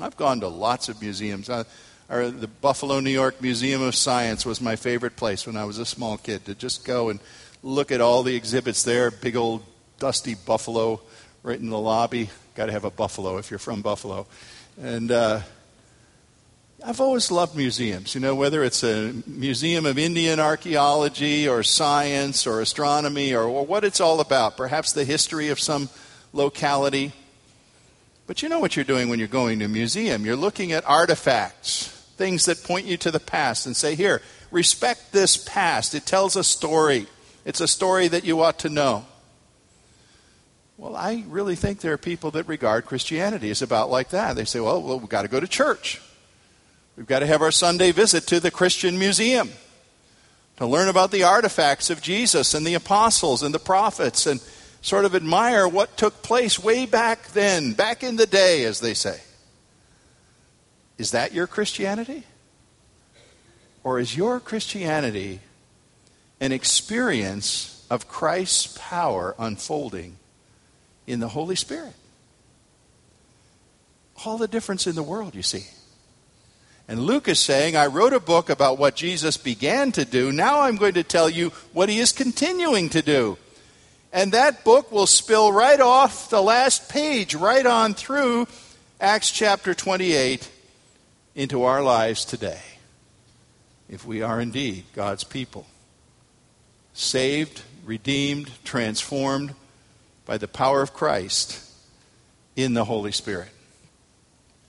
I've 0.00 0.16
gone 0.16 0.40
to 0.40 0.48
lots 0.48 0.88
of 0.88 1.00
museums. 1.00 1.48
Uh, 1.48 1.62
the 2.08 2.50
Buffalo, 2.60 2.98
New 2.98 3.10
York 3.10 3.40
Museum 3.40 3.80
of 3.80 3.94
Science 3.94 4.44
was 4.44 4.60
my 4.60 4.74
favorite 4.74 5.14
place 5.14 5.46
when 5.46 5.56
I 5.56 5.66
was 5.66 5.78
a 5.78 5.86
small 5.86 6.16
kid 6.16 6.44
to 6.46 6.56
just 6.56 6.84
go 6.84 7.10
and 7.10 7.20
look 7.62 7.92
at 7.92 8.00
all 8.00 8.24
the 8.24 8.34
exhibits 8.34 8.82
there. 8.82 9.12
Big 9.12 9.36
old 9.36 9.62
dusty 10.00 10.34
buffalo 10.34 11.00
right 11.44 11.60
in 11.60 11.70
the 11.70 11.78
lobby. 11.78 12.28
Got 12.56 12.66
to 12.66 12.72
have 12.72 12.84
a 12.84 12.90
buffalo 12.90 13.38
if 13.38 13.52
you're 13.52 13.60
from 13.60 13.82
Buffalo. 13.82 14.26
And 14.82 15.12
uh, 15.12 15.42
I've 16.86 17.00
always 17.00 17.30
loved 17.30 17.56
museums, 17.56 18.14
you 18.14 18.20
know, 18.20 18.34
whether 18.34 18.62
it's 18.62 18.84
a 18.84 19.14
museum 19.26 19.86
of 19.86 19.98
Indian 19.98 20.38
archaeology 20.38 21.48
or 21.48 21.62
science 21.62 22.46
or 22.46 22.60
astronomy 22.60 23.32
or, 23.32 23.44
or, 23.44 23.64
what 23.64 23.84
it's 23.84 24.02
all 24.02 24.20
about, 24.20 24.58
perhaps 24.58 24.92
the 24.92 25.06
history 25.06 25.48
of 25.48 25.58
some 25.58 25.88
locality. 26.34 27.12
But 28.26 28.42
you 28.42 28.50
know 28.50 28.58
what 28.58 28.76
you're 28.76 28.84
doing 28.84 29.08
when 29.08 29.18
you're 29.18 29.28
going 29.28 29.60
to 29.60 29.64
a 29.64 29.68
museum. 29.68 30.26
You're 30.26 30.36
looking 30.36 30.72
at 30.72 30.84
artifacts, 30.84 31.86
things 32.18 32.44
that 32.44 32.62
point 32.62 32.84
you 32.84 32.98
to 32.98 33.10
the 33.10 33.18
past, 33.18 33.64
and 33.64 33.74
say, 33.74 33.94
here, 33.94 34.20
respect 34.50 35.10
this 35.10 35.38
past. 35.38 35.94
It 35.94 36.04
tells 36.04 36.36
a 36.36 36.44
story, 36.44 37.06
it's 37.46 37.62
a 37.62 37.68
story 37.68 38.08
that 38.08 38.24
you 38.24 38.42
ought 38.42 38.58
to 38.58 38.68
know. 38.68 39.06
Well, 40.76 40.96
I 40.96 41.24
really 41.28 41.56
think 41.56 41.80
there 41.80 41.94
are 41.94 41.98
people 41.98 42.30
that 42.32 42.46
regard 42.46 42.84
Christianity 42.84 43.48
as 43.48 43.62
about 43.62 43.88
like 43.88 44.10
that. 44.10 44.36
They 44.36 44.44
say, 44.44 44.60
well, 44.60 44.82
well 44.82 45.00
we've 45.00 45.08
got 45.08 45.22
to 45.22 45.28
go 45.28 45.40
to 45.40 45.48
church. 45.48 46.02
We've 46.96 47.06
got 47.06 47.20
to 47.20 47.26
have 47.26 47.42
our 47.42 47.50
Sunday 47.50 47.90
visit 47.90 48.26
to 48.28 48.38
the 48.38 48.52
Christian 48.52 48.98
Museum 48.98 49.50
to 50.58 50.66
learn 50.66 50.88
about 50.88 51.10
the 51.10 51.24
artifacts 51.24 51.90
of 51.90 52.00
Jesus 52.00 52.54
and 52.54 52.64
the 52.64 52.74
apostles 52.74 53.42
and 53.42 53.52
the 53.52 53.58
prophets 53.58 54.26
and 54.26 54.40
sort 54.80 55.04
of 55.04 55.14
admire 55.14 55.66
what 55.66 55.96
took 55.96 56.22
place 56.22 56.58
way 56.58 56.86
back 56.86 57.28
then, 57.28 57.72
back 57.72 58.04
in 58.04 58.14
the 58.14 58.26
day, 58.26 58.64
as 58.64 58.78
they 58.78 58.94
say. 58.94 59.20
Is 60.96 61.10
that 61.10 61.32
your 61.32 61.48
Christianity? 61.48 62.22
Or 63.82 63.98
is 63.98 64.16
your 64.16 64.38
Christianity 64.38 65.40
an 66.40 66.52
experience 66.52 67.84
of 67.90 68.08
Christ's 68.08 68.78
power 68.78 69.34
unfolding 69.36 70.16
in 71.08 71.18
the 71.18 71.28
Holy 71.28 71.56
Spirit? 71.56 71.94
All 74.24 74.38
the 74.38 74.46
difference 74.46 74.86
in 74.86 74.94
the 74.94 75.02
world, 75.02 75.34
you 75.34 75.42
see. 75.42 75.66
And 76.86 77.00
Luke 77.00 77.28
is 77.28 77.38
saying, 77.38 77.76
I 77.76 77.86
wrote 77.86 78.12
a 78.12 78.20
book 78.20 78.50
about 78.50 78.78
what 78.78 78.94
Jesus 78.94 79.36
began 79.36 79.90
to 79.92 80.04
do. 80.04 80.30
Now 80.32 80.60
I'm 80.60 80.76
going 80.76 80.94
to 80.94 81.02
tell 81.02 81.30
you 81.30 81.50
what 81.72 81.88
he 81.88 81.98
is 81.98 82.12
continuing 82.12 82.90
to 82.90 83.00
do. 83.00 83.38
And 84.12 84.32
that 84.32 84.64
book 84.64 84.92
will 84.92 85.06
spill 85.06 85.50
right 85.50 85.80
off 85.80 86.30
the 86.30 86.42
last 86.42 86.88
page, 86.88 87.34
right 87.34 87.64
on 87.64 87.94
through 87.94 88.46
Acts 89.00 89.30
chapter 89.30 89.74
28 89.74 90.50
into 91.34 91.64
our 91.64 91.82
lives 91.82 92.24
today. 92.24 92.60
If 93.88 94.06
we 94.06 94.22
are 94.22 94.40
indeed 94.40 94.84
God's 94.94 95.24
people, 95.24 95.66
saved 96.92 97.62
redeemed, 97.84 98.50
transformed 98.64 99.54
by 100.26 100.38
the 100.38 100.48
power 100.48 100.80
of 100.80 100.94
Christ 100.94 101.60
in 102.56 102.74
the 102.74 102.84
Holy 102.84 103.12
Spirit. 103.12 103.48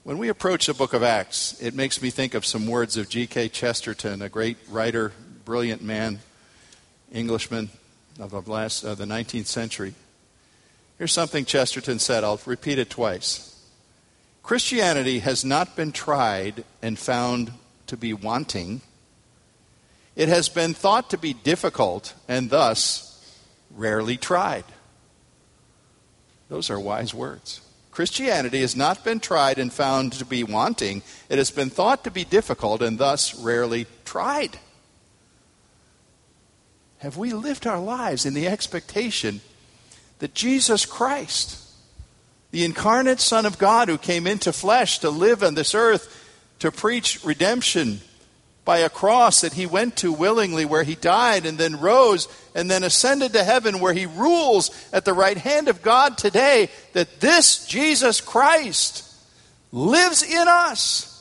When 0.06 0.18
we 0.18 0.28
approach 0.28 0.66
the 0.66 0.72
book 0.74 0.92
of 0.92 1.02
Acts, 1.02 1.60
it 1.60 1.74
makes 1.74 2.00
me 2.00 2.10
think 2.10 2.34
of 2.34 2.46
some 2.46 2.68
words 2.68 2.96
of 2.96 3.08
G.K. 3.08 3.48
Chesterton, 3.48 4.22
a 4.22 4.28
great 4.28 4.56
writer, 4.68 5.10
brilliant 5.44 5.82
man, 5.82 6.20
Englishman 7.10 7.70
of 8.20 8.30
the, 8.30 8.40
last, 8.42 8.84
uh, 8.84 8.94
the 8.94 9.04
19th 9.04 9.46
century. 9.46 9.94
Here's 10.96 11.10
something 11.10 11.44
Chesterton 11.44 11.98
said. 11.98 12.22
I'll 12.22 12.40
repeat 12.46 12.78
it 12.78 12.88
twice. 12.88 13.60
Christianity 14.44 15.18
has 15.18 15.44
not 15.44 15.74
been 15.74 15.90
tried 15.90 16.62
and 16.80 16.96
found 16.96 17.50
to 17.88 17.96
be 17.96 18.12
wanting. 18.12 18.82
It 20.14 20.28
has 20.28 20.48
been 20.48 20.72
thought 20.72 21.10
to 21.10 21.18
be 21.18 21.32
difficult 21.32 22.14
and 22.28 22.48
thus 22.48 23.42
rarely 23.74 24.16
tried. 24.16 24.66
Those 26.48 26.70
are 26.70 26.78
wise 26.78 27.12
words. 27.12 27.60
Christianity 27.96 28.60
has 28.60 28.76
not 28.76 29.02
been 29.04 29.20
tried 29.20 29.58
and 29.58 29.72
found 29.72 30.12
to 30.12 30.26
be 30.26 30.44
wanting. 30.44 31.00
It 31.30 31.38
has 31.38 31.50
been 31.50 31.70
thought 31.70 32.04
to 32.04 32.10
be 32.10 32.24
difficult 32.24 32.82
and 32.82 32.98
thus 32.98 33.34
rarely 33.34 33.86
tried. 34.04 34.58
Have 36.98 37.16
we 37.16 37.32
lived 37.32 37.66
our 37.66 37.80
lives 37.80 38.26
in 38.26 38.34
the 38.34 38.48
expectation 38.48 39.40
that 40.18 40.34
Jesus 40.34 40.84
Christ, 40.84 41.58
the 42.50 42.66
incarnate 42.66 43.18
Son 43.18 43.46
of 43.46 43.56
God 43.56 43.88
who 43.88 43.96
came 43.96 44.26
into 44.26 44.52
flesh 44.52 44.98
to 44.98 45.08
live 45.08 45.42
on 45.42 45.54
this 45.54 45.74
earth, 45.74 46.34
to 46.58 46.70
preach 46.70 47.24
redemption 47.24 48.02
by 48.66 48.78
a 48.78 48.90
cross 48.90 49.40
that 49.40 49.54
he 49.54 49.64
went 49.64 49.96
to 49.96 50.12
willingly, 50.12 50.66
where 50.66 50.82
he 50.82 50.96
died 50.96 51.46
and 51.46 51.56
then 51.56 51.80
rose 51.80 52.28
and 52.54 52.70
then 52.70 52.84
ascended 52.84 53.32
to 53.32 53.44
heaven, 53.44 53.80
where 53.80 53.94
he 53.94 54.04
rules 54.04 54.70
at 54.92 55.06
the 55.06 55.14
right 55.14 55.38
hand 55.38 55.68
of 55.68 55.80
God 55.80 56.18
today, 56.18 56.68
that 56.92 57.20
this 57.20 57.64
Jesus 57.66 58.20
Christ 58.20 59.04
lives 59.72 60.22
in 60.22 60.48
us 60.48 61.12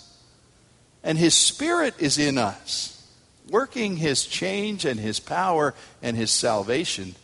and 1.03 1.19
his 1.19 1.35
spirit 1.35 1.93
is 1.99 2.17
in 2.17 2.39
us, 2.39 3.07
working 3.49 3.95
his 3.95 4.25
change 4.25 4.83
and 4.83 4.99
his 4.99 5.19
power 5.19 5.75
and 6.01 6.17
his 6.17 6.31
salvation 6.31 7.15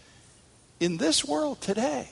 in 0.79 0.97
this 0.97 1.25
world 1.25 1.59
today. 1.61 2.07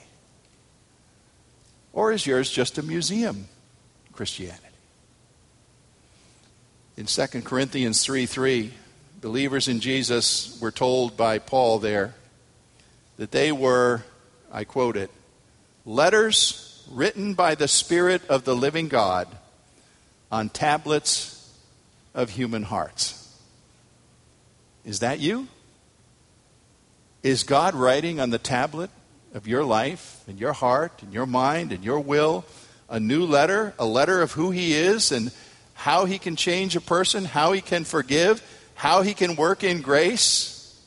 Or 1.92 2.10
is 2.10 2.26
yours 2.26 2.50
just 2.50 2.76
a 2.76 2.82
museum 2.82 3.46
Christianity? 4.12 4.69
In 6.96 7.06
2 7.06 7.26
Corinthians 7.42 8.04
3 8.04 8.26
3, 8.26 8.72
believers 9.20 9.68
in 9.68 9.80
Jesus 9.80 10.58
were 10.60 10.70
told 10.70 11.16
by 11.16 11.38
Paul 11.38 11.78
there 11.78 12.14
that 13.16 13.30
they 13.30 13.52
were, 13.52 14.02
I 14.52 14.64
quote 14.64 14.96
it, 14.96 15.10
letters 15.84 16.84
written 16.90 17.34
by 17.34 17.54
the 17.54 17.68
Spirit 17.68 18.22
of 18.28 18.44
the 18.44 18.56
living 18.56 18.88
God 18.88 19.28
on 20.32 20.48
tablets 20.48 21.52
of 22.14 22.30
human 22.30 22.64
hearts. 22.64 23.16
Is 24.84 25.00
that 25.00 25.20
you? 25.20 25.48
Is 27.22 27.44
God 27.44 27.74
writing 27.74 28.18
on 28.18 28.30
the 28.30 28.38
tablet 28.38 28.90
of 29.34 29.46
your 29.46 29.64
life 29.64 30.22
and 30.26 30.40
your 30.40 30.52
heart 30.52 31.02
and 31.02 31.12
your 31.12 31.26
mind 31.26 31.72
and 31.72 31.84
your 31.84 32.00
will 32.00 32.44
a 32.88 32.98
new 32.98 33.24
letter, 33.24 33.72
a 33.78 33.86
letter 33.86 34.20
of 34.20 34.32
who 34.32 34.50
He 34.50 34.72
is 34.72 35.12
and 35.12 35.30
how 35.80 36.04
he 36.04 36.18
can 36.18 36.36
change 36.36 36.76
a 36.76 36.80
person, 36.80 37.24
how 37.24 37.52
he 37.52 37.62
can 37.62 37.84
forgive, 37.84 38.42
how 38.74 39.00
he 39.00 39.14
can 39.14 39.34
work 39.34 39.64
in 39.64 39.80
grace 39.80 40.78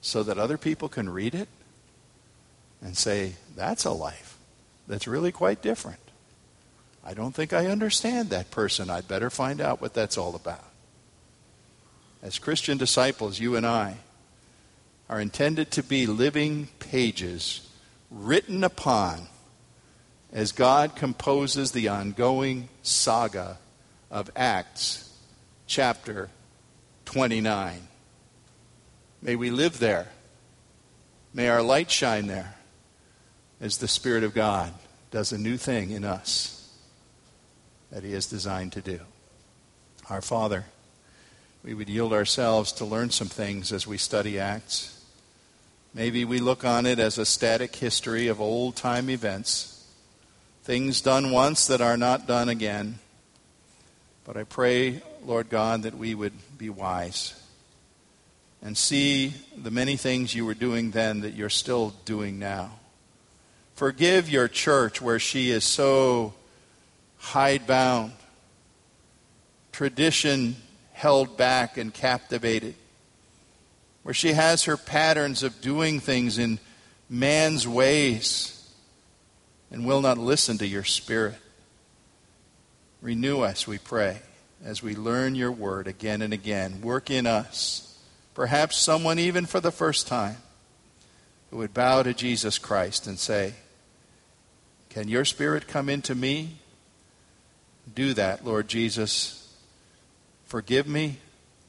so 0.00 0.22
that 0.22 0.38
other 0.38 0.56
people 0.56 0.88
can 0.88 1.06
read 1.06 1.34
it 1.34 1.50
and 2.80 2.96
say, 2.96 3.34
that's 3.54 3.84
a 3.84 3.90
life 3.90 4.38
that's 4.88 5.06
really 5.06 5.30
quite 5.30 5.60
different. 5.60 6.00
I 7.04 7.12
don't 7.12 7.34
think 7.34 7.52
I 7.52 7.66
understand 7.66 8.30
that 8.30 8.50
person. 8.50 8.88
I'd 8.88 9.06
better 9.06 9.28
find 9.28 9.60
out 9.60 9.82
what 9.82 9.92
that's 9.92 10.16
all 10.16 10.34
about. 10.34 10.64
As 12.22 12.38
Christian 12.38 12.78
disciples, 12.78 13.38
you 13.38 13.54
and 13.54 13.66
I 13.66 13.98
are 15.10 15.20
intended 15.20 15.70
to 15.72 15.82
be 15.82 16.06
living 16.06 16.68
pages 16.78 17.68
written 18.10 18.64
upon 18.64 19.28
as 20.32 20.52
God 20.52 20.96
composes 20.96 21.72
the 21.72 21.88
ongoing 21.88 22.70
saga 22.82 23.58
of 24.10 24.28
Acts 24.34 25.08
chapter 25.66 26.30
29. 27.04 27.86
May 29.22 29.36
we 29.36 29.50
live 29.50 29.78
there. 29.78 30.08
May 31.32 31.48
our 31.48 31.62
light 31.62 31.90
shine 31.90 32.26
there 32.26 32.56
as 33.60 33.78
the 33.78 33.86
Spirit 33.86 34.24
of 34.24 34.34
God 34.34 34.72
does 35.12 35.30
a 35.32 35.38
new 35.38 35.56
thing 35.56 35.90
in 35.90 36.04
us 36.04 36.72
that 37.92 38.02
He 38.02 38.12
is 38.12 38.26
designed 38.26 38.72
to 38.72 38.80
do. 38.80 39.00
Our 40.08 40.22
Father, 40.22 40.64
we 41.62 41.74
would 41.74 41.88
yield 41.88 42.12
ourselves 42.12 42.72
to 42.72 42.84
learn 42.84 43.10
some 43.10 43.28
things 43.28 43.72
as 43.72 43.86
we 43.86 43.96
study 43.96 44.40
Acts. 44.40 45.04
Maybe 45.94 46.24
we 46.24 46.38
look 46.38 46.64
on 46.64 46.86
it 46.86 46.98
as 46.98 47.18
a 47.18 47.26
static 47.26 47.76
history 47.76 48.26
of 48.26 48.40
old 48.40 48.74
time 48.74 49.08
events, 49.08 49.86
things 50.64 51.00
done 51.00 51.30
once 51.30 51.66
that 51.68 51.80
are 51.80 51.96
not 51.96 52.26
done 52.26 52.48
again. 52.48 52.98
But 54.32 54.38
I 54.38 54.44
pray, 54.44 55.02
Lord 55.26 55.50
God, 55.50 55.82
that 55.82 55.98
we 55.98 56.14
would 56.14 56.34
be 56.56 56.70
wise 56.70 57.34
and 58.62 58.78
see 58.78 59.34
the 59.60 59.72
many 59.72 59.96
things 59.96 60.36
you 60.36 60.46
were 60.46 60.54
doing 60.54 60.92
then 60.92 61.22
that 61.22 61.34
you're 61.34 61.48
still 61.48 61.94
doing 62.04 62.38
now. 62.38 62.78
Forgive 63.74 64.30
your 64.30 64.46
church 64.46 65.02
where 65.02 65.18
she 65.18 65.50
is 65.50 65.64
so 65.64 66.32
hidebound, 67.18 68.12
tradition 69.72 70.54
held 70.92 71.36
back 71.36 71.76
and 71.76 71.92
captivated, 71.92 72.76
where 74.04 74.14
she 74.14 74.34
has 74.34 74.62
her 74.62 74.76
patterns 74.76 75.42
of 75.42 75.60
doing 75.60 75.98
things 75.98 76.38
in 76.38 76.60
man's 77.08 77.66
ways 77.66 78.72
and 79.72 79.84
will 79.84 80.00
not 80.00 80.18
listen 80.18 80.56
to 80.58 80.68
your 80.68 80.84
spirit. 80.84 81.34
Renew 83.00 83.40
us, 83.40 83.66
we 83.66 83.78
pray, 83.78 84.20
as 84.62 84.82
we 84.82 84.94
learn 84.94 85.34
your 85.34 85.52
word 85.52 85.86
again 85.86 86.20
and 86.20 86.32
again. 86.32 86.82
Work 86.82 87.10
in 87.10 87.26
us. 87.26 87.98
Perhaps 88.34 88.76
someone, 88.76 89.18
even 89.18 89.46
for 89.46 89.60
the 89.60 89.70
first 89.70 90.06
time, 90.06 90.36
who 91.50 91.56
would 91.58 91.74
bow 91.74 92.02
to 92.02 92.14
Jesus 92.14 92.58
Christ 92.58 93.06
and 93.06 93.18
say, 93.18 93.54
Can 94.90 95.08
your 95.08 95.24
spirit 95.24 95.66
come 95.66 95.88
into 95.88 96.14
me? 96.14 96.58
Do 97.94 98.14
that, 98.14 98.44
Lord 98.44 98.68
Jesus. 98.68 99.56
Forgive 100.44 100.86
me 100.86 101.18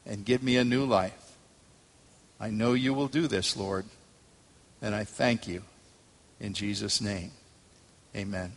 and 0.06 0.24
give 0.24 0.42
me 0.42 0.56
a 0.56 0.64
new 0.64 0.84
life. 0.84 1.32
I 2.38 2.50
know 2.50 2.74
you 2.74 2.92
will 2.92 3.08
do 3.08 3.26
this, 3.26 3.56
Lord, 3.56 3.84
and 4.80 4.94
I 4.94 5.04
thank 5.04 5.46
you. 5.46 5.62
In 6.40 6.54
Jesus' 6.54 7.00
name, 7.00 7.30
amen. 8.16 8.52